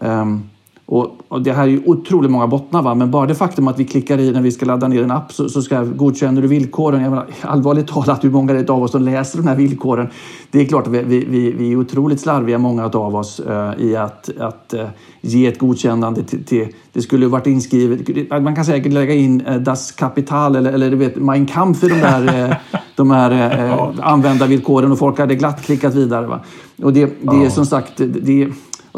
Um, 0.00 0.42
och, 0.90 1.16
och, 1.28 1.42
det 1.42 1.52
här 1.52 1.62
är 1.62 1.68
ju 1.68 1.82
otroligt 1.86 2.30
många 2.30 2.46
bottnar, 2.46 2.82
va? 2.82 2.94
men 2.94 3.10
bara 3.10 3.26
det 3.26 3.34
faktum 3.34 3.68
att 3.68 3.78
vi 3.78 3.84
klickar 3.84 4.18
i 4.18 4.32
när 4.32 4.42
vi 4.42 4.52
ska 4.52 4.66
ladda 4.66 4.88
ner 4.88 5.02
en 5.02 5.10
app 5.10 5.32
så, 5.32 5.48
så 5.48 5.62
ska 5.62 5.82
godkänner 5.84 6.42
du 6.42 6.48
villkoren. 6.48 7.02
Jag 7.02 7.10
menar, 7.10 7.26
allvarligt 7.40 7.86
talat, 7.86 8.24
hur 8.24 8.30
många 8.30 8.64
av 8.68 8.82
oss 8.82 8.90
som 8.90 9.02
läser 9.02 9.38
de 9.38 9.48
här 9.48 9.56
villkoren? 9.56 10.08
Det 10.50 10.60
är 10.60 10.64
klart 10.64 10.86
att 10.86 10.92
vi, 10.92 11.24
vi, 11.24 11.52
vi 11.52 11.72
är 11.72 11.76
otroligt 11.76 12.20
slarviga, 12.20 12.58
många 12.58 12.84
av 12.84 13.16
oss, 13.16 13.40
uh, 13.48 13.72
i 13.78 13.96
att, 13.96 14.30
att 14.38 14.74
uh, 14.76 14.84
ge 15.20 15.46
ett 15.46 15.58
godkännande 15.58 16.22
till, 16.22 16.44
till, 16.44 16.68
Det 16.92 17.02
skulle 17.02 17.26
varit 17.26 17.46
inskrivet... 17.46 18.30
Man 18.42 18.54
kan 18.54 18.64
säkert 18.64 18.92
lägga 18.92 19.14
in 19.14 19.46
uh, 19.46 19.56
Das 19.56 19.92
Kapital 19.92 20.56
eller, 20.56 20.72
eller 20.72 20.90
du 20.90 20.96
vet, 20.96 21.16
Mein 21.16 21.46
Kampf 21.46 21.84
i 21.84 21.88
de 21.88 21.94
där, 21.94 22.56
de 22.96 23.10
här 23.10 23.32
uh, 23.64 23.90
användarvillkoren 24.02 24.92
och 24.92 24.98
folk 24.98 25.18
hade 25.18 25.34
glatt 25.34 25.62
klickat 25.62 25.94
vidare. 25.94 26.26
Va? 26.26 26.40
Och 26.82 26.92
det, 26.92 27.12
det 27.22 27.44
är 27.44 27.50
som 27.50 27.66
sagt... 27.66 27.92
Det, 27.96 28.48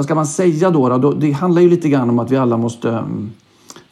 vad 0.01 0.05
ska 0.05 0.15
man 0.15 0.27
säga 0.27 0.71
då, 0.71 0.99
då? 0.99 1.13
Det 1.13 1.33
handlar 1.33 1.63
ju 1.63 1.71
lite 1.71 1.89
grann 1.89 2.11
om 2.11 2.19
att 2.19 2.31
vi 2.31 2.37
alla 2.37 2.57
måste 2.57 2.89
um, 2.89 3.33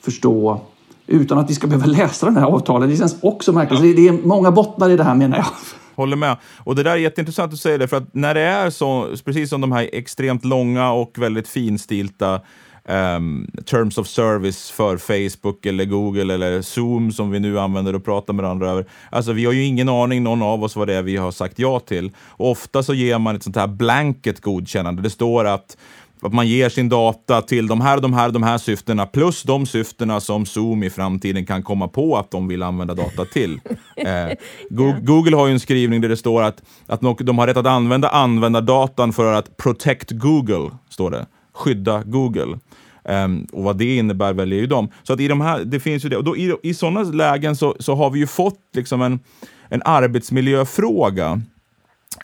förstå 0.01 0.61
utan 1.07 1.39
att 1.39 1.51
vi 1.51 1.55
ska 1.55 1.67
behöva 1.67 1.87
läsa 2.03 2.27
de 2.27 2.37
här 2.37 2.47
avtalen. 2.47 2.91
Det 2.91 2.97
känns 2.97 3.17
också 3.23 3.53
märkligt. 3.53 3.81
Ja. 3.81 3.87
Det 3.97 4.09
är 4.09 4.27
många 4.27 4.51
bottnar 4.51 4.91
i 4.91 4.97
det 4.97 5.05
här 5.05 5.15
menar 5.15 5.37
jag. 5.37 5.47
Håller 5.95 6.17
med. 6.17 6.37
Och 6.65 6.77
det 6.77 6.83
där 6.83 6.91
är 6.91 6.97
jätteintressant 6.97 7.53
att 7.53 7.59
säga 7.59 7.79
det, 7.79 7.89
för 7.89 7.97
att 7.97 8.15
när 8.15 8.35
det 8.35 8.41
är 8.41 8.71
så, 8.71 9.09
precis 9.25 9.51
som 9.51 9.61
de 9.61 9.73
här 9.73 9.91
extremt 9.93 10.45
långa 10.45 10.93
och 10.93 11.19
väldigt 11.19 11.49
finstilta 11.49 12.41
um, 12.89 13.51
terms 13.67 13.99
of 13.99 14.07
service 14.07 14.71
för 14.71 14.97
Facebook 14.97 15.67
eller 15.67 15.85
Google 15.85 16.35
eller 16.35 16.63
Zoom 16.63 17.13
som 17.13 17.31
vi 17.31 17.41
nu 17.41 17.61
använder 17.61 17.95
och 17.95 18.05
pratar 18.05 18.33
med 18.33 18.43
varandra 18.43 18.71
över. 18.71 18.87
Alltså 19.11 19.33
vi 19.33 19.45
har 19.45 19.53
ju 19.53 19.65
ingen 19.65 19.89
aning, 19.89 20.23
någon 20.23 20.43
av 20.43 20.65
oss, 20.65 20.77
vad 20.77 20.89
det 20.89 20.95
är 20.95 21.03
vi 21.03 21.17
har 21.17 21.31
sagt 21.31 21.59
ja 21.59 21.81
till. 21.81 22.11
Och 22.19 22.51
ofta 22.51 22.83
så 22.83 22.95
ger 22.95 23.19
man 23.19 23.37
ett 23.37 23.43
sånt 23.43 23.57
här 23.57 23.67
blanket 23.67 24.41
godkännande. 24.41 25.03
Det 25.03 25.11
står 25.11 25.45
att 25.45 25.77
att 26.23 26.33
man 26.33 26.49
ger 26.49 26.69
sin 26.69 26.89
data 26.89 27.43
till 27.43 27.67
de 27.67 27.81
här, 27.81 28.01
de 28.01 28.13
här, 28.13 28.31
de 28.31 28.43
här 28.43 28.59
syftena 28.59 29.07
plus 29.07 29.43
de 29.43 29.67
syftena 29.67 30.21
som 30.21 30.47
Zoom 30.47 30.83
i 30.83 30.91
framtiden 30.91 31.47
kan 31.47 31.63
komma 31.63 31.89
på 31.89 32.17
att 32.17 32.31
de 32.31 32.49
vill 32.49 32.63
använda 32.63 32.95
data 32.95 33.25
till. 33.25 33.61
Eh, 33.99 34.31
Google 35.01 35.37
har 35.37 35.47
ju 35.47 35.53
en 35.53 35.61
skrivning 35.61 36.01
där 36.01 36.09
det 36.09 36.17
står 36.17 36.43
att, 36.43 36.63
att 36.87 37.01
de 37.19 37.39
har 37.39 37.47
rätt 37.47 37.57
att 37.57 37.67
använda 37.67 38.09
användardatan 38.09 39.13
för 39.13 39.33
att 39.33 39.57
protect 39.57 40.11
Google, 40.11 40.71
står 40.89 41.11
det. 41.11 41.27
Skydda 41.59 42.03
Google. 42.07 42.59
Um, 43.05 43.47
och 43.53 43.65
vad 43.65 43.77
det 43.77 43.97
innebär 43.97 44.33
väljer 44.33 44.59
ju 44.59 44.67
de. 44.67 44.89
Så 45.03 45.13
att 45.13 45.21
i 45.21 45.29
de 45.29 45.41
här, 45.41 45.65
det 45.65 45.81
finns 45.81 46.05
ju 46.05 46.09
det. 46.09 46.17
Och 46.17 46.25
då, 46.25 46.37
i, 46.37 46.57
i 46.63 46.75
sådana 46.75 47.03
lägen 47.03 47.57
så, 47.57 47.77
så 47.79 47.95
har 47.95 48.11
vi 48.11 48.19
ju 48.19 48.27
fått 48.27 48.61
liksom 48.73 49.03
en, 49.03 49.21
en 49.69 49.83
arbetsmiljöfråga 49.85 51.41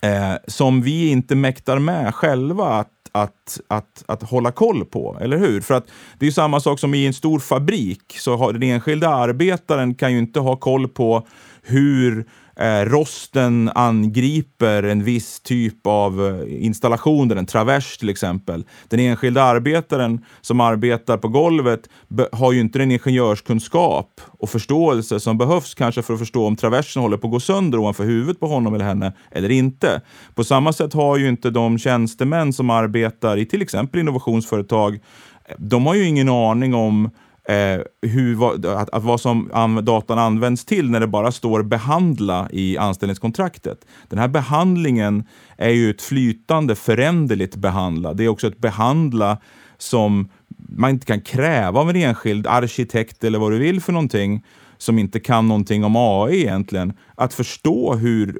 eh, 0.02 0.34
som 0.46 0.82
vi 0.82 1.08
inte 1.08 1.34
mäktar 1.34 1.78
med 1.78 2.14
själva 2.14 2.64
att, 2.64 2.88
att, 3.12 3.60
att, 3.68 4.04
att 4.06 4.22
hålla 4.22 4.52
koll 4.52 4.84
på, 4.84 5.18
eller 5.20 5.38
hur? 5.38 5.60
För 5.60 5.74
att 5.74 5.86
det 6.18 6.26
är 6.26 6.30
samma 6.30 6.60
sak 6.60 6.78
som 6.78 6.94
i 6.94 7.06
en 7.06 7.14
stor 7.14 7.38
fabrik, 7.38 8.02
så 8.18 8.36
har 8.36 8.52
den 8.52 8.62
enskilda 8.62 9.08
arbetaren 9.08 9.94
kan 9.94 10.12
ju 10.12 10.18
inte 10.18 10.40
ha 10.40 10.56
koll 10.56 10.88
på 10.88 11.26
hur 11.62 12.26
eh, 12.56 12.84
rosten 12.84 13.70
angriper 13.74 14.82
en 14.82 15.04
viss 15.04 15.40
typ 15.40 15.86
av 15.86 16.26
eh, 16.26 16.64
installation, 16.64 17.04
installationer, 17.04 17.36
en 17.36 17.46
travers 17.46 17.98
till 17.98 18.08
exempel. 18.08 18.64
Den 18.88 19.00
enskilda 19.00 19.42
arbetaren 19.42 20.24
som 20.40 20.60
arbetar 20.60 21.18
på 21.18 21.28
golvet 21.28 21.88
har 22.32 22.52
ju 22.52 22.60
inte 22.60 22.78
den 22.78 22.90
ingenjörskunskap 22.90 24.20
och 24.40 24.50
förståelse 24.50 25.20
som 25.20 25.38
behövs 25.38 25.74
kanske 25.74 26.02
för 26.02 26.14
att 26.14 26.20
förstå 26.20 26.46
om 26.46 26.56
traversen 26.56 27.02
håller 27.02 27.16
på 27.16 27.26
att 27.26 27.32
gå 27.32 27.40
sönder 27.40 27.78
ovanför 27.78 28.04
huvudet 28.04 28.40
på 28.40 28.46
honom 28.46 28.74
eller 28.74 28.84
henne 28.84 29.12
eller 29.30 29.50
inte. 29.50 30.00
På 30.34 30.44
samma 30.44 30.72
sätt 30.72 30.92
har 30.94 31.16
ju 31.16 31.28
inte 31.28 31.50
de 31.50 31.78
tjänstemän 31.78 32.52
som 32.52 32.70
arbetar 32.70 33.36
i 33.36 33.46
till 33.46 33.62
exempel 33.62 34.00
innovationsföretag, 34.00 35.00
de 35.58 35.86
har 35.86 35.94
ju 35.94 36.06
ingen 36.06 36.28
aning 36.28 36.74
om 36.74 37.10
eh, 37.48 37.80
hur, 38.10 38.34
vad, 38.34 38.66
att, 38.66 38.90
att 38.90 39.02
vad 39.02 39.20
som 39.20 39.50
an, 39.52 39.84
datan 39.84 40.18
används 40.18 40.64
till 40.64 40.90
när 40.90 41.00
det 41.00 41.06
bara 41.06 41.32
står 41.32 41.62
behandla 41.62 42.48
i 42.52 42.78
anställningskontraktet. 42.78 43.78
Den 44.08 44.18
här 44.18 44.28
behandlingen 44.28 45.24
är 45.56 45.70
ju 45.70 45.90
ett 45.90 46.02
flytande, 46.02 46.74
föränderligt 46.74 47.56
behandla. 47.56 48.14
Det 48.14 48.24
är 48.24 48.28
också 48.28 48.46
ett 48.46 48.58
behandla 48.58 49.38
som 49.78 50.28
man 50.68 50.90
inte 50.90 51.06
kan 51.06 51.20
kräva 51.20 51.80
av 51.80 51.90
en 51.90 51.96
enskild 51.96 52.46
arkitekt 52.46 53.24
eller 53.24 53.38
vad 53.38 53.52
du 53.52 53.58
vill 53.58 53.80
för 53.80 53.92
någonting 53.92 54.44
som 54.78 54.98
inte 54.98 55.20
kan 55.20 55.48
någonting 55.48 55.84
om 55.84 55.96
AI 55.96 56.40
egentligen, 56.40 56.92
att 57.14 57.34
förstå 57.34 57.94
hur 57.94 58.38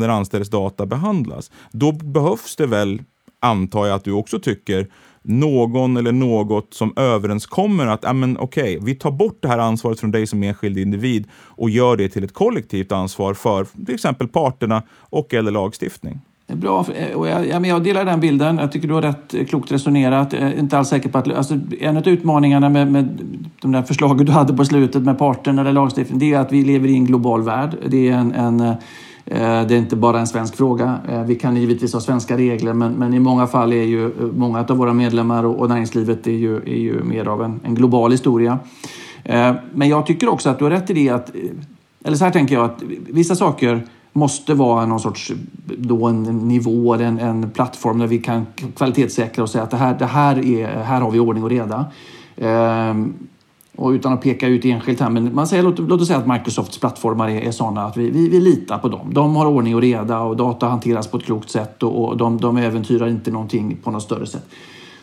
den 0.00 0.10
anställdes 0.10 0.50
data 0.50 0.86
behandlas. 0.86 1.50
Då 1.72 1.92
behövs 1.92 2.56
det 2.56 2.66
väl, 2.66 3.02
antar 3.40 3.86
jag 3.86 3.96
att 3.96 4.04
du 4.04 4.12
också 4.12 4.38
tycker, 4.38 4.86
någon 5.28 5.96
eller 5.96 6.12
något 6.12 6.74
som 6.74 6.92
överenskommer 6.96 7.86
att 7.86 8.04
okej, 8.04 8.38
okay, 8.38 8.78
vi 8.80 8.94
tar 8.94 9.10
bort 9.10 9.38
det 9.40 9.48
här 9.48 9.58
ansvaret 9.58 10.00
från 10.00 10.10
dig 10.10 10.26
som 10.26 10.42
enskild 10.42 10.78
individ 10.78 11.28
och 11.34 11.70
gör 11.70 11.96
det 11.96 12.08
till 12.08 12.24
ett 12.24 12.34
kollektivt 12.34 12.92
ansvar 12.92 13.34
för 13.34 13.66
till 13.86 13.94
exempel 13.94 14.28
parterna 14.28 14.82
och 15.00 15.34
eller 15.34 15.50
lagstiftning. 15.50 16.20
Bra, 16.46 16.86
eh, 16.94 17.16
och 17.16 17.28
jag, 17.28 17.66
jag 17.66 17.82
delar 17.82 18.04
den 18.04 18.20
bilden. 18.20 18.58
Jag 18.58 18.72
tycker 18.72 18.88
du 18.88 18.94
har 18.94 19.02
rätt 19.02 19.34
eh, 19.34 19.44
klokt 19.44 19.72
resonerat. 19.72 20.32
Jag 20.32 20.42
är 20.42 20.58
inte 20.58 20.78
alls 20.78 20.88
säker 20.88 21.08
på 21.08 21.18
att... 21.18 21.32
Alltså, 21.32 21.58
en 21.80 21.96
av 21.96 22.08
utmaningarna 22.08 22.68
med, 22.68 22.92
med 22.92 23.20
de 23.60 23.72
där 23.72 23.82
förslagen 23.82 24.26
du 24.26 24.32
hade 24.32 24.56
på 24.56 24.64
slutet 24.64 25.02
med 25.02 25.18
parterna 25.18 25.60
eller 25.60 25.72
lagstiftningen 25.72 26.18
det 26.18 26.32
är 26.32 26.40
att 26.40 26.52
vi 26.52 26.64
lever 26.64 26.88
i 26.88 26.94
en 26.94 27.04
global 27.04 27.42
värld. 27.42 27.76
Det 27.88 28.08
är 28.08 28.12
en, 28.12 28.32
en 28.32 28.74
Eh, 29.30 29.38
det 29.38 29.74
är 29.74 29.78
inte 29.78 29.96
bara 29.96 30.20
en 30.20 30.26
svensk 30.26 30.56
fråga. 30.56 30.98
Eh, 31.08 31.22
vi 31.22 31.34
kan 31.34 31.56
givetvis 31.56 31.92
ha 31.92 32.00
svenska 32.00 32.36
regler 32.36 32.72
men, 32.72 32.92
men 32.92 33.14
i 33.14 33.18
många 33.18 33.46
fall 33.46 33.72
är 33.72 33.82
ju 33.82 34.04
eh, 34.04 34.26
många 34.36 34.58
av 34.68 34.76
våra 34.76 34.92
medlemmar 34.92 35.44
och, 35.44 35.60
och 35.60 35.68
näringslivet 35.68 36.26
är 36.26 36.30
ju, 36.30 36.56
är 36.56 36.78
ju 36.78 37.02
mer 37.02 37.28
av 37.28 37.42
en, 37.42 37.60
en 37.64 37.74
global 37.74 38.10
historia. 38.10 38.58
Men 39.72 39.88
jag 39.88 40.06
tycker 40.06 40.28
också 40.28 40.50
att 40.50 40.58
du 40.58 40.64
har 40.64 40.70
rätt 40.70 40.90
i 40.90 40.94
det 40.94 41.08
att, 41.08 41.32
eller 42.04 42.16
så 42.16 42.24
här 42.24 42.32
tänker 42.32 42.54
jag 42.54 42.64
att 42.64 42.82
vissa 43.10 43.34
saker 43.34 43.86
måste 44.12 44.54
vara 44.54 44.86
någon 44.86 45.00
sorts 45.00 45.32
då 45.78 46.06
en 46.06 46.22
nivå, 46.22 46.94
en, 46.94 47.18
en 47.18 47.50
plattform 47.50 47.98
där 47.98 48.06
vi 48.06 48.18
kan 48.18 48.46
kvalitetssäkra 48.76 49.42
och 49.42 49.50
säga 49.50 49.64
att 49.64 49.70
det 49.70 49.76
här, 49.76 49.98
det 49.98 50.06
här, 50.06 50.46
är, 50.46 50.82
här 50.82 51.00
har 51.00 51.10
vi 51.10 51.18
ordning 51.18 51.44
och 51.44 51.50
reda. 51.50 51.84
Och 53.76 53.90
utan 53.90 54.12
att 54.12 54.20
peka 54.20 54.48
ut 54.48 54.64
enskilt 54.64 55.00
här, 55.00 55.10
men 55.10 55.34
man 55.34 55.46
säger, 55.46 55.62
låt, 55.62 55.78
låt 55.78 56.00
oss 56.00 56.06
säga 56.06 56.18
att 56.18 56.28
Microsofts 56.28 56.78
plattformar 56.78 57.28
är, 57.28 57.40
är 57.40 57.50
sådana 57.50 57.84
att 57.84 57.96
vi, 57.96 58.10
vi, 58.10 58.28
vi, 58.28 58.40
litar 58.40 58.78
på 58.78 58.88
dem. 58.88 59.14
De 59.14 59.36
har 59.36 59.46
ordning 59.46 59.74
och 59.74 59.80
reda 59.80 60.20
och 60.20 60.36
data 60.36 60.66
hanteras 60.66 61.06
på 61.06 61.16
ett 61.16 61.24
klokt 61.24 61.50
sätt 61.50 61.82
och, 61.82 62.04
och 62.04 62.16
de, 62.16 62.40
de 62.40 62.56
äventyrar 62.56 63.08
inte 63.08 63.30
någonting 63.30 63.76
på 63.82 63.90
något 63.90 64.02
större 64.02 64.26
sätt. 64.26 64.46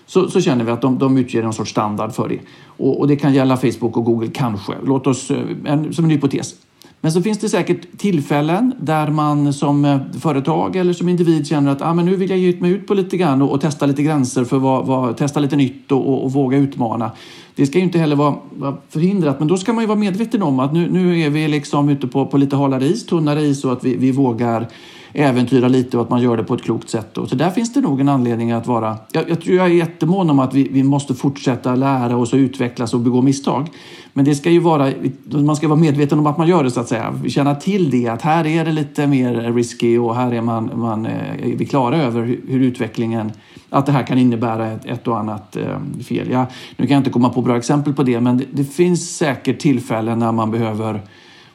Så, 0.05 0.29
så 0.29 0.41
känner 0.41 0.65
vi 0.65 0.71
att 0.71 0.81
de, 0.81 0.97
de 0.97 1.17
utger 1.17 1.43
en 1.43 1.53
sorts 1.53 1.71
standard 1.71 2.11
för 2.11 2.29
det. 2.29 2.39
Och, 2.65 2.99
och, 2.99 3.07
det 3.07 3.15
kan 3.15 3.33
gälla 3.33 3.57
Facebook 3.57 3.97
och 3.97 4.05
Google 4.05 4.29
kanske. 4.33 4.73
Låt 4.85 5.07
oss, 5.07 5.31
eh, 5.31 5.37
en, 5.65 5.93
som 5.93 6.05
en 6.05 6.11
hypotes. 6.11 6.55
Men 7.03 7.11
så 7.11 7.21
finns 7.21 7.37
det 7.37 7.49
säkert 7.49 7.97
tillfällen 7.97 8.73
där 8.79 9.07
man 9.07 9.53
som 9.53 9.85
eh, 9.85 9.99
företag 10.19 10.75
eller 10.75 10.93
som 10.93 11.09
individ 11.09 11.47
känner 11.47 11.71
att 11.71 11.81
ah, 11.81 11.93
men 11.93 12.05
nu 12.05 12.15
vill 12.15 12.29
jag 12.29 12.39
ge 12.39 12.59
mig 12.59 12.71
ut 12.71 12.87
på 12.87 12.93
lite 12.93 13.17
grann 13.17 13.41
och, 13.41 13.51
och 13.51 13.61
testa 13.61 13.85
lite 13.85 14.03
gränser 14.03 14.43
för 14.43 14.57
vad, 14.57 14.85
vad 14.85 15.17
testa 15.17 15.39
lite 15.39 15.55
nytt 15.55 15.91
och, 15.91 16.09
och, 16.09 16.23
och, 16.23 16.33
våga 16.33 16.57
utmana. 16.57 17.11
Det 17.55 17.65
ska 17.65 17.77
ju 17.77 17.83
inte 17.83 17.99
heller 17.99 18.15
vara, 18.15 18.35
vara, 18.49 18.77
förhindrat, 18.89 19.39
men 19.39 19.47
då 19.47 19.57
ska 19.57 19.73
man 19.73 19.83
ju 19.83 19.87
vara 19.87 19.99
medveten 19.99 20.43
om 20.43 20.59
att 20.59 20.73
nu, 20.73 20.89
nu 20.89 21.19
är 21.19 21.29
vi 21.29 21.47
liksom 21.47 21.89
ute 21.89 22.07
på, 22.07 22.25
på 22.25 22.37
lite 22.37 22.55
halare 22.55 22.85
is, 22.85 23.05
tunnare 23.05 23.41
is 23.41 23.65
och 23.65 23.71
att 23.71 23.83
vi, 23.83 23.95
vi 23.95 24.11
vågar 24.11 24.67
äventyra 25.13 25.67
lite 25.67 25.97
och 25.97 26.03
att 26.03 26.09
man 26.09 26.21
gör 26.21 26.37
det 26.37 26.43
på 26.43 26.53
ett 26.53 26.61
klokt 26.63 26.89
sätt. 26.89 27.17
Så 27.27 27.35
där 27.35 27.49
finns 27.49 27.73
det 27.73 27.81
nog 27.81 28.01
en 28.01 28.09
anledning 28.09 28.51
att 28.51 28.67
vara... 28.67 28.97
Jag, 29.11 29.29
jag 29.29 29.41
tror 29.41 29.55
jag 29.55 29.65
är 29.65 29.69
jättemån 29.69 30.29
om 30.29 30.39
att 30.39 30.53
vi, 30.53 30.67
vi 30.71 30.83
måste 30.83 31.13
fortsätta 31.13 31.75
lära 31.75 32.17
oss 32.17 32.33
och 32.33 32.37
utvecklas 32.37 32.93
och 32.93 32.99
begå 32.99 33.21
misstag. 33.21 33.69
Men 34.13 34.25
det 34.25 34.35
ska 34.35 34.49
ju 34.49 34.59
vara, 34.59 34.91
man 35.25 35.55
ska 35.55 35.67
vara 35.67 35.79
medveten 35.79 36.19
om 36.19 36.27
att 36.27 36.37
man 36.37 36.47
gör 36.47 36.63
det 36.63 36.71
så 36.71 36.79
att 36.79 36.87
säga. 36.87 37.13
Känna 37.27 37.55
till 37.55 37.89
det, 37.89 38.07
att 38.07 38.21
här 38.21 38.47
är 38.47 38.65
det 38.65 38.71
lite 38.71 39.07
mer 39.07 39.53
risky 39.53 39.97
och 39.97 40.15
här 40.15 40.31
är 40.31 40.41
man, 40.41 40.71
man 40.75 41.05
eh, 41.05 41.51
är 41.51 41.55
vi 41.55 41.65
klara 41.65 41.97
över 41.97 42.21
hur 42.47 42.59
utvecklingen, 42.59 43.31
att 43.69 43.85
det 43.85 43.91
här 43.91 44.03
kan 44.03 44.17
innebära 44.17 44.71
ett, 44.71 44.85
ett 44.85 45.07
och 45.07 45.19
annat 45.19 45.55
eh, 45.55 46.03
fel. 46.03 46.27
Ja, 46.31 46.45
nu 46.77 46.87
kan 46.87 46.93
jag 46.93 46.99
inte 46.99 47.09
komma 47.09 47.29
på 47.29 47.41
bra 47.41 47.57
exempel 47.57 47.93
på 47.93 48.03
det, 48.03 48.19
men 48.19 48.37
det, 48.37 48.45
det 48.51 48.63
finns 48.63 49.17
säkert 49.17 49.59
tillfällen 49.59 50.19
när 50.19 50.31
man 50.31 50.51
behöver 50.51 51.01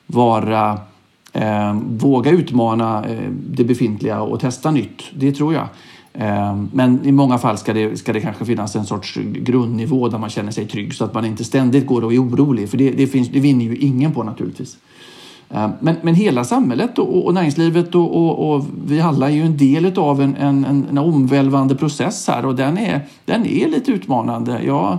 vara 0.06 0.78
Eh, 1.32 1.76
våga 1.88 2.30
utmana 2.30 3.04
eh, 3.04 3.30
det 3.30 3.64
befintliga 3.64 4.20
och 4.20 4.40
testa 4.40 4.70
nytt, 4.70 5.02
det 5.14 5.32
tror 5.32 5.54
jag. 5.54 5.68
Eh, 6.12 6.56
men 6.72 7.06
i 7.06 7.12
många 7.12 7.38
fall 7.38 7.58
ska 7.58 7.72
det, 7.72 7.96
ska 7.96 8.12
det 8.12 8.20
kanske 8.20 8.44
finnas 8.44 8.76
en 8.76 8.84
sorts 8.84 9.18
grundnivå 9.22 10.08
där 10.08 10.18
man 10.18 10.30
känner 10.30 10.52
sig 10.52 10.66
trygg 10.66 10.94
så 10.94 11.04
att 11.04 11.14
man 11.14 11.24
inte 11.24 11.44
ständigt 11.44 11.86
går 11.86 12.04
och 12.04 12.12
är 12.12 12.22
orolig. 12.22 12.68
För 12.68 12.78
det, 12.78 12.90
det, 12.90 13.06
finns, 13.06 13.28
det 13.28 13.40
vinner 13.40 13.64
ju 13.64 13.76
ingen 13.76 14.12
på 14.12 14.22
naturligtvis. 14.22 14.76
Eh, 15.50 15.70
men, 15.80 15.96
men 16.02 16.14
hela 16.14 16.44
samhället 16.44 16.98
och, 16.98 17.26
och 17.26 17.34
näringslivet 17.34 17.94
och, 17.94 18.16
och, 18.16 18.54
och, 18.54 18.64
vi 18.86 19.00
alla 19.00 19.28
är 19.30 19.34
ju 19.34 19.42
en 19.42 19.56
del 19.56 19.98
av 19.98 20.22
en, 20.22 20.36
en, 20.36 20.64
en 20.64 20.98
omvälvande 20.98 21.74
process 21.74 22.28
här 22.28 22.46
och 22.46 22.54
den 22.54 22.78
är, 22.78 23.00
den 23.24 23.46
är 23.46 23.68
lite 23.68 23.92
utmanande. 23.92 24.62
Jag, 24.64 24.98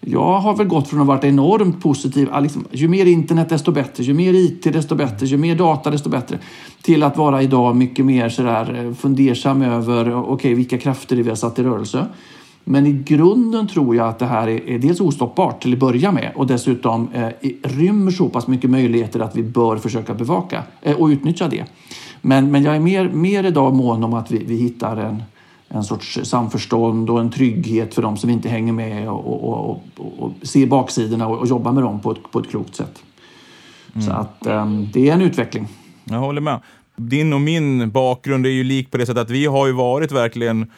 jag 0.00 0.40
har 0.40 0.56
väl 0.56 0.66
gått 0.66 0.88
från 0.88 1.00
att 1.00 1.06
ha 1.06 1.14
varit 1.14 1.24
enormt 1.24 1.82
positiv, 1.82 2.28
ah, 2.32 2.40
liksom, 2.40 2.64
ju 2.72 2.88
mer 2.88 3.06
internet 3.06 3.48
desto 3.48 3.72
bättre, 3.72 4.04
ju 4.04 4.14
mer 4.14 4.34
IT 4.34 4.62
desto 4.62 4.94
bättre, 4.94 5.26
ju 5.26 5.36
mer 5.36 5.54
data 5.54 5.90
desto 5.90 6.10
bättre, 6.10 6.38
till 6.82 7.02
att 7.02 7.16
vara 7.16 7.42
idag 7.42 7.76
mycket 7.76 8.04
mer 8.04 8.28
sådär 8.28 8.84
eh, 8.84 8.94
fundersam 8.94 9.62
över, 9.62 10.08
eh, 10.08 10.18
okej, 10.18 10.32
okay, 10.32 10.54
vilka 10.54 10.78
krafter 10.78 11.16
vi 11.16 11.28
har 11.28 11.36
satt 11.36 11.58
i 11.58 11.62
rörelse. 11.62 12.06
Men 12.64 12.86
i 12.86 12.92
grunden 12.92 13.66
tror 13.66 13.96
jag 13.96 14.08
att 14.08 14.18
det 14.18 14.26
här 14.26 14.48
är, 14.48 14.68
är 14.68 14.78
dels 14.78 15.00
ostoppbart 15.00 15.62
till 15.62 15.72
att 15.72 15.78
börja 15.78 16.12
med 16.12 16.32
och 16.34 16.46
dessutom 16.46 17.08
eh, 17.14 17.28
rymmer 17.62 18.10
så 18.10 18.28
pass 18.28 18.46
mycket 18.46 18.70
möjligheter 18.70 19.20
att 19.20 19.36
vi 19.36 19.42
bör 19.42 19.76
försöka 19.76 20.14
bevaka 20.14 20.62
eh, 20.82 20.96
och 20.96 21.06
utnyttja 21.06 21.48
det. 21.48 21.64
Men, 22.22 22.50
men 22.50 22.62
jag 22.62 22.76
är 22.76 22.80
mer, 22.80 23.08
mer 23.08 23.44
idag 23.44 23.74
mån 23.74 24.04
om 24.04 24.14
att 24.14 24.30
vi, 24.30 24.44
vi 24.44 24.56
hittar 24.56 24.96
en, 24.96 25.22
en 25.74 25.84
sorts 25.84 26.18
samförstånd 26.22 27.10
och 27.10 27.20
en 27.20 27.30
trygghet 27.30 27.94
för 27.94 28.02
de 28.02 28.16
som 28.16 28.30
inte 28.30 28.48
hänger 28.48 28.72
med 28.72 29.08
och, 29.08 29.48
och, 29.48 29.70
och, 29.70 29.82
och 30.18 30.32
ser 30.42 30.66
baksidorna 30.66 31.28
och, 31.28 31.38
och 31.38 31.46
jobbar 31.46 31.72
med 31.72 31.82
dem 31.82 32.00
på 32.00 32.10
ett, 32.10 32.32
på 32.32 32.38
ett 32.38 32.50
klokt 32.50 32.74
sätt. 32.74 33.02
Mm. 33.94 34.06
Så 34.06 34.12
att 34.12 34.46
um, 34.46 34.88
det 34.92 35.08
är 35.08 35.12
en 35.12 35.22
utveckling. 35.22 35.68
Jag 36.04 36.18
håller 36.18 36.40
med. 36.40 36.60
Din 36.96 37.32
och 37.32 37.40
min 37.40 37.90
bakgrund 37.90 38.46
är 38.46 38.50
ju 38.50 38.64
lik 38.64 38.90
på 38.90 38.98
det 38.98 39.06
sättet 39.06 39.22
att 39.22 39.30
vi 39.30 39.46
har 39.46 39.66
ju 39.66 39.72
varit 39.72 40.12
verkligen 40.12 40.70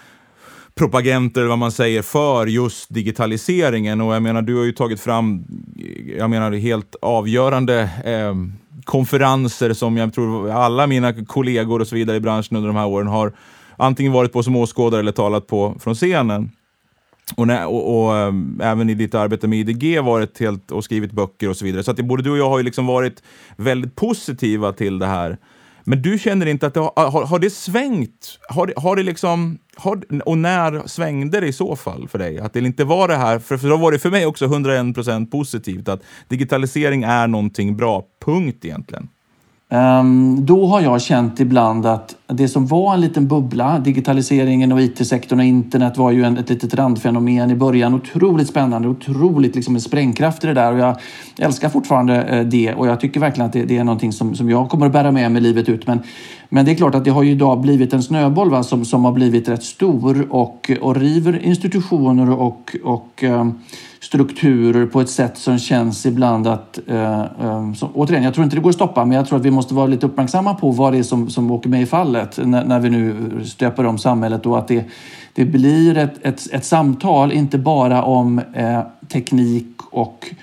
propagenter, 0.74 1.44
vad 1.44 1.58
man 1.58 1.72
säger, 1.72 2.02
för 2.02 2.46
just 2.46 2.94
digitaliseringen. 2.94 4.00
Och 4.00 4.14
jag 4.14 4.22
menar, 4.22 4.42
du 4.42 4.56
har 4.56 4.64
ju 4.64 4.72
tagit 4.72 5.00
fram, 5.00 5.44
jag 6.18 6.30
menar, 6.30 6.52
helt 6.52 6.96
avgörande 7.02 7.80
eh, 8.04 8.34
konferenser 8.84 9.72
som 9.72 9.96
jag 9.96 10.14
tror 10.14 10.50
alla 10.50 10.86
mina 10.86 11.24
kollegor 11.24 11.80
och 11.80 11.86
så 11.86 11.94
vidare 11.94 12.16
i 12.16 12.20
branschen 12.20 12.56
under 12.56 12.68
de 12.68 12.76
här 12.76 12.86
åren 12.86 13.06
har 13.06 13.32
antingen 13.82 14.12
varit 14.12 14.32
på 14.32 14.42
som 14.42 14.56
åskådare 14.56 15.00
eller 15.00 15.12
talat 15.12 15.46
på 15.46 15.76
från 15.80 15.94
scenen. 15.94 16.50
Och, 17.36 17.46
när, 17.46 17.66
och, 17.66 18.04
och 18.04 18.16
äm, 18.16 18.60
även 18.62 18.90
i 18.90 18.94
ditt 18.94 19.14
arbete 19.14 19.48
med 19.48 19.58
IDG 19.58 20.00
varit 20.00 20.40
helt 20.40 20.70
och 20.70 20.84
skrivit 20.84 21.12
böcker 21.12 21.48
och 21.48 21.56
så 21.56 21.64
vidare. 21.64 21.82
Så 21.84 21.90
att 21.90 21.96
det, 21.96 22.02
både 22.02 22.22
du 22.22 22.30
och 22.30 22.38
jag 22.38 22.48
har 22.48 22.58
ju 22.58 22.64
liksom 22.64 22.86
varit 22.86 23.22
väldigt 23.56 23.96
positiva 23.96 24.72
till 24.72 24.98
det 24.98 25.06
här. 25.06 25.38
Men 25.84 26.02
du 26.02 26.18
känner 26.18 26.46
inte 26.46 26.66
att 26.66 26.74
det 26.74 26.80
har, 26.80 27.10
har, 27.10 27.26
har 27.26 27.38
det 27.38 27.50
svängt? 27.50 28.38
Har, 28.48 28.72
har 28.76 28.96
det 28.96 29.02
liksom, 29.02 29.58
har, 29.76 30.02
och 30.28 30.38
när 30.38 30.88
svängde 30.88 31.40
det 31.40 31.46
i 31.46 31.52
så 31.52 31.76
fall 31.76 32.08
för 32.08 32.18
dig? 32.18 32.38
Att 32.38 32.52
det 32.52 32.60
inte 32.60 32.84
var 32.84 33.08
det 33.08 33.16
här, 33.16 33.38
för, 33.38 33.56
för 33.56 33.68
då 33.68 33.76
var 33.76 33.92
det 33.92 33.98
för 33.98 34.10
mig 34.10 34.26
också 34.26 34.46
101% 34.46 35.30
positivt, 35.30 35.88
att 35.88 36.02
digitalisering 36.28 37.02
är 37.02 37.26
någonting 37.26 37.76
bra, 37.76 38.04
punkt 38.24 38.64
egentligen. 38.64 39.08
Ehm, 39.72 40.46
då 40.46 40.66
har 40.66 40.80
jag 40.80 41.02
känt 41.02 41.40
ibland 41.40 41.86
att 41.86 42.16
det 42.26 42.48
som 42.48 42.66
var 42.66 42.94
en 42.94 43.00
liten 43.00 43.28
bubbla, 43.28 43.78
digitaliseringen 43.78 44.72
och 44.72 44.80
IT-sektorn 44.80 45.38
och 45.38 45.44
internet 45.44 45.96
var 45.96 46.10
ju 46.10 46.24
ett 46.24 46.50
litet 46.50 46.74
randfenomen 46.74 47.50
i 47.50 47.54
början. 47.54 47.94
Otroligt 47.94 48.48
spännande, 48.48 48.88
otroligt 48.88 49.54
liksom 49.54 49.74
en 49.74 49.80
sprängkraft 49.80 50.44
i 50.44 50.46
det 50.46 50.54
där 50.54 50.72
och 50.72 50.78
jag 50.78 50.96
älskar 51.38 51.68
fortfarande 51.68 52.22
eh, 52.22 52.44
det 52.44 52.74
och 52.74 52.86
jag 52.86 53.00
tycker 53.00 53.20
verkligen 53.20 53.46
att 53.46 53.52
det, 53.52 53.76
är 53.78 53.84
någonting 53.84 54.12
som, 54.12 54.34
som 54.34 54.50
jag 54.50 54.68
kommer 54.68 54.86
att 54.86 54.92
bära 54.92 55.10
med 55.10 55.32
mig 55.32 55.42
livet 55.42 55.68
ut. 55.68 55.86
Men, 55.86 55.98
men 56.48 56.64
det 56.64 56.70
är 56.70 56.74
klart 56.74 56.94
att 56.94 57.04
det 57.04 57.10
har 57.10 57.22
ju 57.22 57.30
idag 57.30 57.60
blivit 57.60 57.92
en 57.92 58.02
snöboll 58.02 58.50
va, 58.50 58.62
som, 58.62 58.84
som 58.84 59.04
har 59.04 59.12
blivit 59.12 59.48
rätt 59.48 59.64
stor 59.64 60.26
och, 60.30 60.70
och 60.80 60.96
river 60.96 61.44
institutioner 61.44 62.30
och, 62.30 62.76
och 62.82 63.22
ehm, 63.22 63.54
strukturer 64.02 64.86
på 64.86 65.00
ett 65.00 65.10
sätt 65.10 65.38
som 65.38 65.58
känns 65.58 66.06
ibland 66.06 66.46
att... 66.46 66.78
Eh, 66.86 67.20
eh, 67.20 67.72
återigen, 67.94 68.24
jag 68.24 68.34
tror 68.34 68.44
inte 68.44 68.56
det 68.56 68.62
går 68.62 68.70
att 68.70 68.74
stoppa 68.74 69.04
men 69.04 69.16
jag 69.16 69.26
tror 69.26 69.38
att 69.38 69.44
vi 69.44 69.50
måste 69.50 69.74
vara 69.74 69.86
lite 69.86 70.06
uppmärksamma 70.06 70.54
på 70.54 70.70
vad 70.70 70.92
det 70.92 70.98
är 70.98 71.02
som, 71.02 71.30
som 71.30 71.50
åker 71.50 71.68
med 71.68 71.82
i 71.82 71.86
fallet 71.86 72.38
när, 72.42 72.64
när 72.64 72.80
vi 72.80 72.90
nu 72.90 73.14
stöper 73.44 73.86
om 73.86 73.98
samhället 73.98 74.46
och 74.46 74.58
att 74.58 74.68
det, 74.68 74.84
det 75.32 75.44
blir 75.44 75.96
ett, 75.96 76.26
ett, 76.26 76.52
ett 76.52 76.64
samtal, 76.64 77.32
inte 77.32 77.58
bara 77.58 78.02
om 78.02 78.40
eh, 78.54 78.80
teknik 79.08 79.76
och 79.90 80.34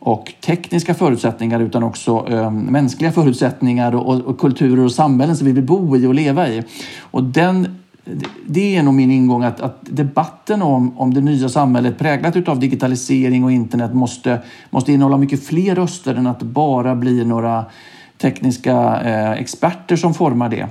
och 0.00 0.34
tekniska 0.40 0.94
förutsättningar 0.94 1.60
utan 1.60 1.82
också 1.82 2.26
eh, 2.30 2.50
mänskliga 2.50 3.12
förutsättningar 3.12 3.94
och, 3.94 4.06
och, 4.06 4.20
och, 4.20 4.40
kulturer 4.40 4.84
och 4.84 4.92
samhällen 4.92 5.36
som 5.36 5.46
vi 5.46 5.52
vill 5.52 5.64
bo 5.64 5.96
i 5.96 6.06
och 6.06 6.14
leva 6.14 6.48
i. 6.48 6.62
Och 7.00 7.24
den 7.24 7.78
det 8.46 8.76
är 8.76 8.82
nog 8.82 8.94
min 8.94 9.10
ingång 9.10 9.42
att, 9.42 9.60
att, 9.60 9.78
debatten 9.80 10.62
om, 10.62 10.98
om 10.98 11.14
det 11.14 11.20
nya 11.20 11.48
samhället 11.48 11.98
präglat 11.98 12.48
av 12.48 12.60
digitalisering 12.60 13.44
och 13.44 13.52
internet 13.52 13.94
måste, 13.94 14.42
måste 14.70 14.92
innehålla 14.92 15.16
mycket 15.16 15.46
fler 15.46 15.74
röster 15.74 16.14
än 16.14 16.26
att 16.26 16.38
det 16.38 16.44
bara 16.44 16.94
bli 16.94 17.24
några 17.24 17.64
tekniska 18.18 19.00
eh, 19.04 19.30
experter 19.32 19.96
som 19.96 20.14
formar 20.14 20.48
det. 20.48 20.66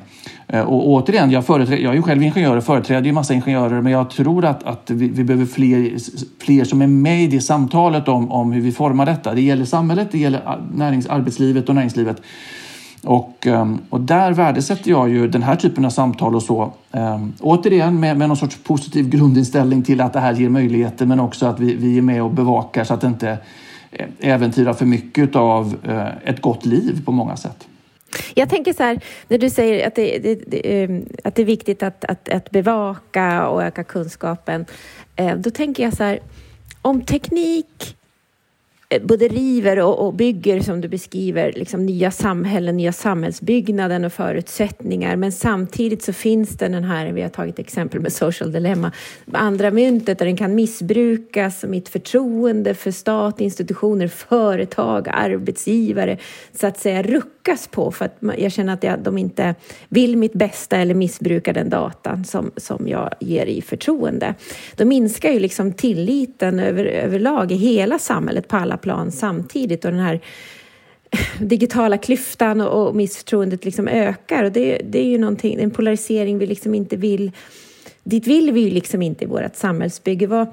Eh, 0.47 0.61
och 0.61 0.87
återigen, 0.87 1.31
jag, 1.31 1.43
jag 1.47 1.69
är 1.69 1.93
ju 1.93 2.01
själv 2.01 2.23
ingenjör 2.23 2.57
och 2.57 2.63
företräder 2.63 3.05
ju 3.05 3.11
massa 3.11 3.33
ingenjörer 3.33 3.81
men 3.81 3.91
jag 3.91 4.09
tror 4.09 4.45
att, 4.45 4.63
att 4.63 4.89
vi, 4.89 5.09
vi, 5.09 5.23
behöver 5.23 5.45
fler, 5.45 5.97
fler 6.43 6.63
som 6.63 6.81
är 6.81 6.87
med 6.87 7.23
i 7.23 7.27
det 7.27 7.41
samtalet 7.41 8.07
om, 8.07 8.31
om 8.31 8.51
hur 8.51 8.61
vi 8.61 8.71
formar 8.71 9.05
detta. 9.05 9.33
Det 9.33 9.41
gäller 9.41 9.65
samhället, 9.65 10.07
det 10.11 10.17
gäller 10.17 10.41
eh, 10.45 10.53
närings, 10.73 11.07
arbetslivet 11.07 11.69
och 11.69 11.75
näringslivet. 11.75 12.21
Och, 13.07 13.47
ehm, 13.47 13.79
och 13.89 14.01
där 14.01 14.31
värdesätter 14.31 14.91
jag 14.91 15.09
ju 15.09 15.27
den 15.27 15.43
här 15.43 15.55
typen 15.55 15.85
av 15.85 15.89
samtal 15.89 16.35
och 16.35 16.43
så. 16.43 16.73
Ehm, 16.91 17.33
återigen 17.39 17.99
med, 17.99 18.17
med 18.17 18.27
någon 18.27 18.37
sorts 18.37 18.57
positiv 18.63 19.09
grundinställning 19.09 19.83
till 19.83 20.01
att 20.01 20.13
det 20.13 20.19
här 20.19 20.33
ger 20.33 20.49
möjligheter 20.49 21.05
men 21.05 21.19
också 21.19 21.45
att 21.45 21.59
vi, 21.59 21.75
vi 21.75 21.97
är 21.97 22.01
med 22.01 22.23
och 22.23 22.31
bevakar 22.31 22.83
så 22.83 22.93
att 22.93 23.01
det 23.01 23.07
inte 23.07 23.37
eh, 23.91 24.05
äventyrar 24.19 24.73
för 24.73 24.85
mycket 24.85 25.35
av 25.35 25.75
eh, 25.83 26.29
ett 26.29 26.41
gott 26.41 26.65
liv 26.65 27.05
på 27.05 27.11
många 27.11 27.35
sätt. 27.35 27.67
Jag 28.33 28.49
tänker 28.49 28.73
så 28.73 28.83
här, 28.83 28.99
när 29.27 29.37
du 29.37 29.49
säger 29.49 29.87
att 29.87 29.95
det, 29.95 30.19
det, 30.19 30.35
det, 30.47 30.83
ehm, 30.83 31.05
att 31.23 31.35
det 31.35 31.41
är 31.41 31.45
viktigt 31.45 31.83
att, 31.83 32.05
att, 32.05 32.29
att 32.29 32.51
bevaka 32.51 33.47
och 33.47 33.63
öka 33.63 33.83
kunskapen. 33.83 34.65
Eh, 35.15 35.35
då 35.35 35.49
tänker 35.49 35.83
jag 35.83 35.93
så 35.93 36.03
här, 36.03 36.19
om 36.81 37.01
teknik 37.01 37.96
Eh, 37.96 37.96
Eh, 38.89 39.01
både 39.01 39.27
river 39.27 39.79
och, 39.79 40.05
och, 40.05 40.13
bygger, 40.13 40.59
som 40.59 40.81
du 40.81 40.87
beskriver, 40.87 41.51
liksom 41.51 41.85
nya 41.85 42.11
samhällen, 42.11 42.77
nya 42.77 42.91
samhällsbyggnaden 42.91 44.05
och 44.05 44.13
förutsättningar. 44.13 45.15
Men 45.15 45.31
samtidigt 45.31 46.03
så 46.03 46.13
finns 46.13 46.49
det 46.49 46.67
den 46.67 46.83
här, 46.83 47.11
vi 47.11 47.21
har 47.21 47.29
tagit 47.29 47.59
exempel 47.59 47.99
med 47.99 48.13
social 48.13 48.51
dilemma, 48.51 48.91
andra 49.31 49.71
myntet 49.71 50.19
där 50.19 50.25
den 50.25 50.37
kan 50.37 50.55
missbrukas, 50.55 51.63
mitt 51.63 51.89
förtroende 51.89 52.73
för 52.73 52.91
stat, 52.91 53.41
institutioner, 53.41 54.07
företag, 54.07 55.07
arbetsgivare, 55.11 56.17
så 56.53 56.67
att 56.67 56.79
säga 56.79 57.03
lyckas 57.47 57.67
på 57.67 57.91
för 57.91 58.05
att 58.05 58.17
jag 58.37 58.51
känner 58.51 58.73
att 58.73 59.03
de 59.03 59.17
inte 59.17 59.55
vill 59.89 60.17
mitt 60.17 60.33
bästa 60.33 60.77
eller 60.77 60.93
missbrukar 60.93 61.53
den 61.53 61.69
datan 61.69 62.25
som, 62.25 62.51
som 62.57 62.87
jag 62.87 63.13
ger 63.19 63.45
i 63.45 63.61
förtroende. 63.61 64.35
Då 64.75 64.85
minskar 64.85 65.31
ju 65.31 65.39
liksom 65.39 65.73
tilliten 65.73 66.59
över, 66.59 66.85
överlag 66.85 67.51
i 67.51 67.55
hela 67.55 67.99
samhället 67.99 68.47
på 68.47 68.55
alla 68.55 68.77
plan 68.77 69.11
samtidigt 69.11 69.85
och 69.85 69.91
den 69.91 69.99
här 69.99 70.21
digitala 71.39 71.97
klyftan 71.97 72.61
och 72.61 72.95
missförtroendet 72.95 73.65
liksom 73.65 73.87
ökar. 73.87 74.43
Och 74.43 74.51
det, 74.51 74.81
det 74.83 74.99
är 74.99 75.07
ju 75.07 75.17
någonting, 75.17 75.59
en 75.59 75.71
polarisering 75.71 76.37
vi 76.37 76.45
liksom 76.45 76.75
inte 76.75 76.95
vill... 76.95 77.31
Dit 78.03 78.27
vill 78.27 78.51
vi 78.51 78.59
ju 78.61 78.69
liksom 78.69 79.01
inte 79.01 79.23
i 79.23 79.27
vårt 79.27 79.55
samhällsbygge. 79.55 80.27
Vad, 80.27 80.47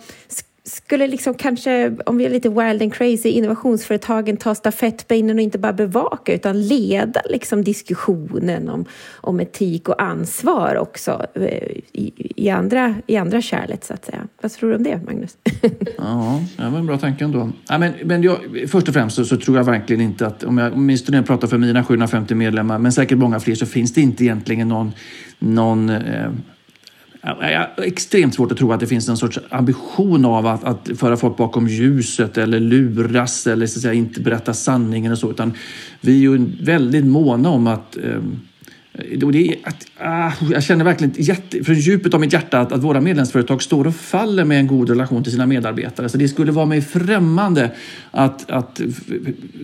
skulle 0.67 1.07
liksom 1.07 1.35
kanske, 1.35 1.97
om 2.07 2.17
vi 2.17 2.25
är 2.25 2.31
lite 2.31 2.49
wild 2.49 2.83
and 2.83 2.95
crazy, 2.95 3.29
innovationsföretagen 3.29 4.37
ta 4.37 4.55
stafettpinnen 4.55 5.37
och 5.37 5.43
inte 5.43 5.59
bara 5.59 5.73
bevaka 5.73 6.35
utan 6.35 6.63
leda 6.63 7.21
liksom 7.31 7.65
diskussionen 7.65 8.69
om, 8.69 8.85
om 9.21 9.41
etik 9.41 9.89
och 9.89 10.03
ansvar 10.03 10.77
också 10.77 11.27
eh, 11.35 11.45
i, 11.93 12.13
i, 12.37 12.51
andra, 12.51 12.95
i 13.07 13.17
andra 13.17 13.43
kärlet 13.43 13.85
så 13.85 13.95
att 13.95 14.05
säga. 14.05 14.29
Vad 14.43 14.53
tror 14.53 14.71
du 14.71 14.77
om 14.77 14.83
det, 14.83 15.01
Magnus? 15.07 15.37
ja, 15.99 16.43
det 16.57 16.69
var 16.69 16.79
en 16.79 16.87
bra 16.87 16.99
tanke 16.99 17.25
ändå. 17.25 17.51
Ja, 17.69 17.79
men, 17.79 17.93
men 18.05 18.23
jag, 18.23 18.39
först 18.69 18.89
och 18.89 18.95
främst 18.95 19.17
så, 19.17 19.25
så, 19.25 19.37
tror 19.37 19.57
jag 19.57 19.65
verkligen 19.65 20.03
inte 20.03 20.27
att, 20.27 20.45
om 20.45 20.59
jag 20.59 20.73
åtminstone 20.73 21.23
pratar 21.23 21.49
för 21.49 21.59
mina 21.59 21.85
750 21.85 22.35
medlemmar, 22.35 22.79
men 22.79 22.93
säkert 22.93 23.19
många 23.19 23.41
fler, 23.41 23.55
så 23.55 23.67
finns 23.67 23.95
det 23.95 24.01
inte 24.01 24.25
egentligen 24.25 24.69
någon, 24.69 24.93
någon 25.39 25.91
eh, 25.91 26.31
extremt 27.77 28.35
svårt 28.35 28.53
att 28.53 28.59
tro 28.59 28.73
att 28.73 28.81
det 28.81 28.87
finns 28.87 29.09
en 29.09 29.17
sorts 29.17 29.39
ambition 29.49 30.25
av 30.25 30.47
att, 30.47 30.65
att 30.65 30.91
föra 30.99 31.17
folk 31.17 31.37
bakom 31.37 31.69
ljuset 31.69 32.39
eller 32.39 32.61
luras 32.61 33.47
eller 33.47 33.67
så 33.67 33.79
att 33.79 33.83
säga, 33.83 33.95
inte 33.95 34.21
berätta 34.21 34.55
sanningen 34.55 35.13
och 35.13 35.19
så. 35.19 35.31
Utan 35.31 35.53
vi 36.01 36.13
är 36.17 36.21
ju 36.21 36.47
väldigt 36.61 37.05
måna 37.05 37.51
om 37.51 37.67
att 37.67 37.97
um, 38.03 38.41
det 39.33 39.49
är 39.49 39.57
att, 39.63 39.87
ah, 39.99 40.33
jag 40.51 40.63
känner 40.63 40.85
verkligen 40.85 41.15
jätte, 41.17 41.65
från 41.65 41.75
djupet 41.75 42.15
av 42.15 42.21
mitt 42.21 42.33
hjärta 42.33 42.61
att, 42.61 42.73
att, 42.73 42.83
våra 42.83 43.01
medlemsföretag 43.01 43.63
står 43.63 43.87
och 43.87 43.95
faller 43.95 44.45
med 44.45 44.59
en 44.59 44.67
god 44.67 44.89
relation 44.89 45.23
till 45.23 45.33
sina 45.33 45.47
medarbetare. 45.47 46.09
Så 46.09 46.19
det 46.19 46.29
skulle 46.29 46.53
vara 46.53 46.67
mig 46.67 46.81
främmande 46.81 47.71
att, 48.11 48.51
att 48.51 48.81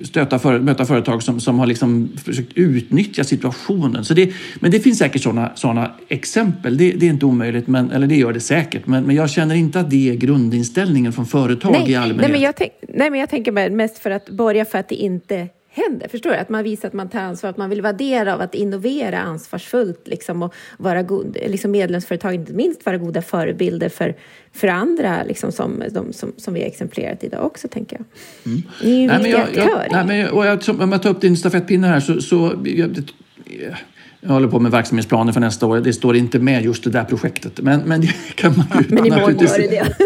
stöta 0.05 0.38
för, 0.38 0.59
möta 0.59 0.85
företag 0.85 1.23
som, 1.23 1.40
som 1.40 1.59
har 1.59 1.66
liksom 1.66 2.12
försökt 2.25 2.53
utnyttja 2.55 3.25
situationen. 3.25 4.05
Så 4.05 4.14
det, 4.14 4.33
men 4.61 4.71
det 4.71 4.81
finns 4.81 4.99
säkert 4.99 5.23
sådana 5.23 5.53
såna 5.55 5.90
exempel. 6.09 6.77
Det, 6.77 6.93
det, 6.93 7.07
är 7.07 7.11
inte 7.11 7.27
omöjligt, 7.27 7.66
men, 7.66 7.90
eller 7.90 8.07
det 8.07 8.16
gör 8.16 8.33
det 8.33 8.40
säkert. 8.40 8.87
Men, 8.87 9.05
men 9.05 9.16
jag 9.16 9.31
känner 9.31 9.55
inte 9.55 9.81
att 9.81 9.90
det 9.90 10.11
är 10.11 10.14
grundinställningen 10.14 11.12
från 11.12 11.27
företag 11.27 11.73
nej, 11.73 11.90
i 11.90 11.95
allmänhet. 11.95 12.21
Nej 12.21 12.33
men, 12.33 12.40
jag 12.40 12.57
tänk, 12.57 12.73
nej, 12.88 13.11
men 13.11 13.21
jag 13.21 13.31
tänker 13.31 13.71
mest 13.71 13.99
för 13.99 14.11
att 14.11 14.31
börja 14.31 14.64
för 14.64 14.79
att 14.79 14.88
det 14.88 14.95
inte 14.95 15.49
händer. 15.70 16.09
Förstår 16.09 16.30
du? 16.30 16.37
Att 16.37 16.48
man 16.48 16.64
visar 16.64 16.88
att 16.88 16.94
man 16.94 17.09
tar 17.09 17.20
ansvar, 17.20 17.50
att 17.50 17.56
man 17.56 17.70
vill 17.70 17.83
del 17.98 18.28
av 18.28 18.40
att 18.40 18.54
innovera 18.54 19.18
ansvarsfullt 19.18 20.09
liksom, 20.09 20.42
och 20.42 20.54
vara 20.78 21.02
god, 21.02 21.37
liksom 21.46 21.70
medlemsföretag, 21.70 22.35
inte 22.35 22.52
minst 22.52 22.87
vara 22.87 22.98
goda 22.98 23.22
förebilder 23.22 23.88
för, 23.88 24.16
för 24.52 24.68
andra 24.68 25.22
liksom, 25.22 25.52
som, 25.52 25.83
de, 25.90 26.12
som, 26.12 26.33
som 26.37 26.54
vi 26.54 26.61
har 26.61 26.66
exemplerat 26.66 27.24
idag 27.24 27.46
också, 27.46 27.68
tänker 27.68 27.96
jag. 27.96 28.04
Mm. 28.52 28.62
Ni 28.83 28.90
är 28.90 29.00
ju 29.00 29.06
nej, 29.06 29.35
aktörer. 29.35 29.88
Jag, 29.90 30.06
nej, 30.06 30.22
men, 30.22 30.30
och 30.30 30.46
jag, 30.46 30.80
om 30.80 30.92
jag 30.92 31.02
tar 31.02 31.11
upp 31.11 31.20
din 31.20 31.37
stafettpinne 31.37 31.87
här 31.87 32.00
så, 32.00 32.20
så 32.20 32.52
jag, 32.64 33.11
Jag 34.22 34.30
håller 34.30 34.48
på 34.48 34.61
med 34.61 34.72
verksamhetsplaner 34.72 35.33
för 35.33 35.40
nästa 35.40 35.66
år. 35.66 35.80
Det 35.80 35.92
står 35.92 36.16
inte 36.16 36.38
med 36.38 36.64
just 36.64 36.85
det 36.85 36.90
där 36.90 37.04
projektet. 37.04 37.61
Men, 37.61 37.80
men 37.80 38.00
det 38.00 38.14
kan 38.35 38.56
man 38.56 38.66
ju 38.74 38.94
Men 38.94 39.06
imorgon 39.06 39.38
gör 39.38 39.59
det 39.59 39.68
det. 39.68 39.96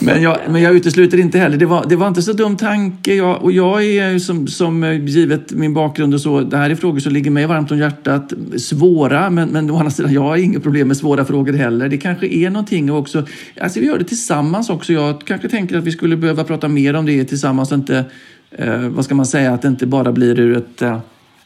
Men 0.00 0.22
jag, 0.22 0.38
men 0.48 0.62
jag 0.62 0.76
utesluter 0.76 1.18
inte 1.18 1.38
heller. 1.38 1.56
Det 1.56 1.66
var, 1.66 1.86
det 1.88 1.96
var 1.96 2.08
inte 2.08 2.22
så 2.22 2.32
dum 2.32 2.56
tanke. 2.56 3.14
Jag, 3.14 3.42
och 3.42 3.52
jag 3.52 3.84
är 3.84 4.18
som, 4.18 4.46
som 4.46 4.84
eh, 4.84 5.04
givet 5.04 5.52
min 5.52 5.74
bakgrund 5.74 6.14
och 6.14 6.20
så. 6.20 6.40
Det 6.40 6.56
här 6.56 6.70
är 6.70 6.74
frågor 6.74 7.00
som 7.00 7.12
ligger 7.12 7.30
mig 7.30 7.46
varmt 7.46 7.70
om 7.70 7.78
hjärtat. 7.78 8.32
Svåra, 8.56 9.30
men, 9.30 9.48
men 9.48 9.70
å 9.70 9.76
andra 9.76 9.90
sidan, 9.90 10.12
jag 10.12 10.20
har 10.20 10.36
inga 10.36 10.60
problem 10.60 10.88
med 10.88 10.96
svåra 10.96 11.24
frågor 11.24 11.52
heller. 11.52 11.88
Det 11.88 11.98
kanske 11.98 12.26
är 12.26 12.50
någonting 12.50 12.92
också. 12.92 13.26
Alltså 13.60 13.80
vi 13.80 13.86
gör 13.86 13.98
det 13.98 14.04
tillsammans 14.04 14.70
också. 14.70 14.92
Jag 14.92 15.24
kanske 15.24 15.48
tänker 15.48 15.78
att 15.78 15.84
vi 15.84 15.92
skulle 15.92 16.16
behöva 16.16 16.44
prata 16.44 16.68
mer 16.68 16.94
om 16.94 17.06
det 17.06 17.24
tillsammans. 17.24 17.72
Inte, 17.72 18.04
eh, 18.50 18.78
vad 18.78 19.04
ska 19.04 19.14
man 19.14 19.26
säga, 19.26 19.52
att 19.52 19.62
det 19.62 19.68
inte 19.68 19.86
bara 19.86 20.12
blir 20.12 20.40
ur 20.40 20.56
ett 20.56 20.82
eh, 20.82 20.98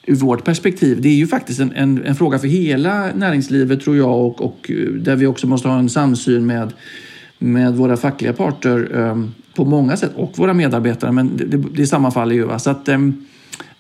ur 0.06 0.14
vårt 0.14 0.44
perspektiv. 0.44 1.00
Det 1.00 1.08
är 1.08 1.14
ju 1.14 1.26
faktiskt 1.26 1.60
en, 1.60 1.72
en, 1.72 2.04
en, 2.04 2.14
fråga 2.14 2.38
för 2.38 2.48
hela 2.48 3.10
näringslivet 3.14 3.80
tror 3.80 3.96
jag 3.96 4.26
och, 4.26 4.42
och 4.42 4.70
eh, 4.70 4.92
där 4.92 5.16
vi 5.16 5.26
också 5.26 5.46
måste 5.46 5.68
ha 5.68 5.78
en 5.78 5.88
samsyn 5.88 6.46
med 6.46 6.72
med 7.44 7.74
våra 7.74 7.96
fackliga 7.96 8.32
parter 8.32 8.96
ehm, 8.96 9.34
på 9.54 9.64
många 9.64 9.96
sätt 9.96 10.10
och 10.16 10.38
våra 10.38 10.54
medarbetare, 10.54 11.12
men 11.12 11.36
det, 11.36 11.56
det, 11.56 11.86
sammanfaller 11.86 12.34
ju. 12.34 12.44
Va? 12.44 12.58
Så 12.58 12.70
att, 12.70 12.88
ehm, 12.88 13.26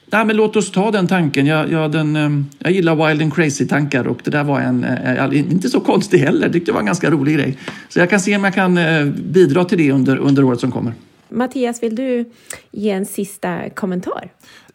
nej, 0.06 0.24
men 0.24 0.36
låt 0.36 0.56
oss 0.56 0.70
ta 0.70 0.90
den 0.90 1.06
tanken. 1.06 1.46
Jag, 1.46 1.72
jag, 1.72 1.92
den, 1.92 2.16
ehm, 2.16 2.46
jag 2.58 2.72
gillar 2.72 3.08
wild 3.08 3.22
and 3.22 3.34
crazy-tankar 3.34 4.06
och 4.06 4.20
det 4.24 4.30
där 4.30 4.44
var 4.44 4.60
en, 4.60 4.84
eh, 4.84 5.24
eh, 5.24 5.38
inte 5.38 5.68
så 5.68 5.80
konstig 5.80 6.18
heller, 6.18 6.48
det 6.48 6.72
var 6.72 6.80
en 6.80 6.86
ganska 6.86 7.10
rolig 7.10 7.34
grej. 7.34 7.58
Så 7.88 7.98
jag 7.98 8.10
kan 8.10 8.20
se 8.20 8.36
om 8.36 8.44
jag 8.44 8.54
kan 8.54 8.78
eh, 8.78 9.06
bidra 9.06 9.64
till 9.64 9.78
det 9.78 9.92
under, 9.92 10.16
under 10.16 10.44
året 10.44 10.60
som 10.60 10.72
kommer. 10.72 10.92
Mattias, 11.28 11.82
vill 11.82 11.96
du 11.96 12.24
ge 12.70 12.90
en 12.90 13.06
sista 13.06 13.70
kommentar? 13.70 14.30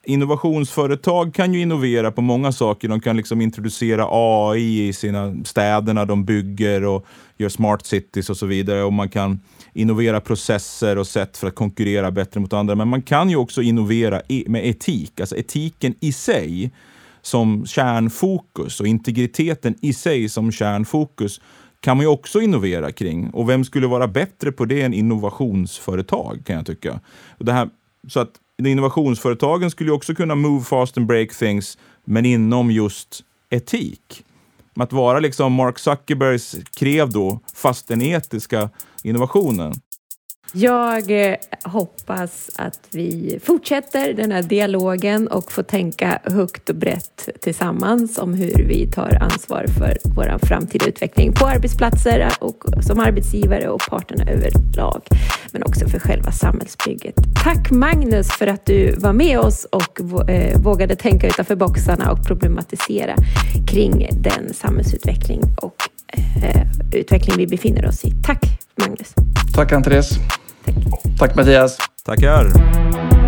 Innovationsföretag 0.10 1.34
kan 1.34 1.54
ju 1.54 1.62
innovera 1.62 2.12
på 2.12 2.22
många 2.22 2.52
saker. 2.52 2.88
De 2.88 3.00
kan 3.00 3.18
liksom 3.18 3.42
introducera 3.42 4.08
AI 4.12 4.88
i 4.88 4.94
sina 4.94 5.36
städerna 5.44 6.06
de 6.06 6.26
bygger 6.26 6.86
och 6.86 7.06
gör 7.38 7.50
smart 7.50 7.86
cities 7.86 8.30
och 8.30 8.38
så 8.38 8.46
vidare. 8.46 8.84
Och 8.84 8.94
man 8.94 9.10
kan 9.10 9.40
innovera 9.74 10.22
processer 10.22 10.98
och 10.98 11.08
sätt 11.08 11.38
för 11.38 11.48
att 11.48 11.56
konkurrera 11.56 12.12
bättre 12.12 12.40
mot 12.40 12.54
andra. 12.54 12.76
Men 12.76 12.88
man 12.88 13.02
kan 13.02 13.30
ju 13.30 13.36
också 13.36 13.62
innovera 13.62 14.22
med 14.48 14.68
etik, 14.68 15.20
alltså 15.20 15.36
etiken 15.36 15.96
i 16.00 16.12
sig 16.12 16.72
som 17.22 17.66
kärnfokus 17.66 18.80
och 18.80 18.88
integriteten 18.88 19.76
i 19.82 19.94
sig 19.94 20.30
som 20.30 20.52
kärnfokus 20.52 21.42
kan 21.80 21.98
man 21.98 22.04
ju 22.04 22.10
också 22.10 22.42
innovera 22.42 22.92
kring. 22.92 23.30
Och 23.30 23.50
vem 23.50 23.64
skulle 23.64 23.88
vara 23.88 24.08
bättre 24.08 24.52
på 24.52 24.66
det 24.66 24.82
än 24.82 24.94
innovationsföretag 24.94 26.42
kan 26.46 26.56
jag 26.56 26.66
tycka. 26.66 27.00
Och 27.38 27.46
det 27.46 27.54
här, 27.54 27.70
så 28.08 28.20
att 28.20 28.32
innovationsföretagen 28.68 29.72
skulle 29.72 29.92
också 29.92 30.16
kunna 30.16 30.36
move 30.36 30.64
fast 30.64 30.98
and 30.98 31.08
break 31.08 31.34
things, 31.34 31.78
men 32.06 32.26
inom 32.26 32.72
just 32.72 33.24
etik. 33.50 34.26
Att 34.76 34.94
vara 34.94 35.20
liksom 35.20 35.54
Mark 35.54 35.80
Zuckerbergs 35.80 36.56
credo, 36.76 37.40
fast 37.54 37.88
den 37.88 38.02
etiska 38.02 38.70
innovationen. 39.04 39.74
Jag 40.54 41.32
eh, 41.32 41.36
hoppas 41.64 42.50
att 42.56 42.80
vi 42.92 43.40
fortsätter 43.44 44.14
den 44.14 44.32
här 44.32 44.44
dialogen 44.44 45.28
och 45.28 45.52
får 45.52 45.64
tänka 45.64 46.20
högt 46.24 46.70
och 46.70 46.76
brett 46.76 47.30
tillsammans 47.42 48.18
om 48.18 48.34
hur 48.34 48.66
vi 48.68 48.92
tar 48.92 49.18
ansvar 49.22 49.66
för 49.78 49.98
vår 50.16 50.46
framtida 50.48 50.86
utveckling 50.86 51.34
på 51.34 51.46
arbetsplatser 51.46 52.32
och 52.40 52.64
som 52.82 53.00
arbetsgivare 53.00 53.70
och 53.70 53.82
parterna 53.90 54.24
överlag, 54.32 55.02
men 55.52 55.64
också 55.64 55.88
för 55.88 56.00
själva 56.00 56.32
samhällsbygget. 56.32 57.16
Tack 57.44 57.72
Magnus 57.72 58.32
för 58.32 58.48
att 58.48 58.66
du 58.66 58.92
var 58.92 59.14
med 59.14 59.40
oss 59.40 59.68
och 59.72 60.30
eh, 60.30 60.62
vågade 60.62 60.96
tänka 60.96 61.28
utanför 61.28 61.56
boxarna 61.56 62.12
och 62.12 62.28
problematisera 62.28 63.16
kring 63.68 64.10
den 64.12 64.54
samhällsutveckling 64.54 65.42
och 65.62 65.76
utveckling 66.92 67.38
vi 67.38 67.48
befinner 67.48 67.86
oss 67.86 68.06
i. 68.06 68.12
Tack 68.12 68.40
Magnus! 68.76 69.14
Tack 69.56 69.72
Andreas! 69.72 70.10
Tack. 70.66 70.76
Tack 71.20 71.36
Mattias! 71.36 71.78
Tackar! 72.06 73.19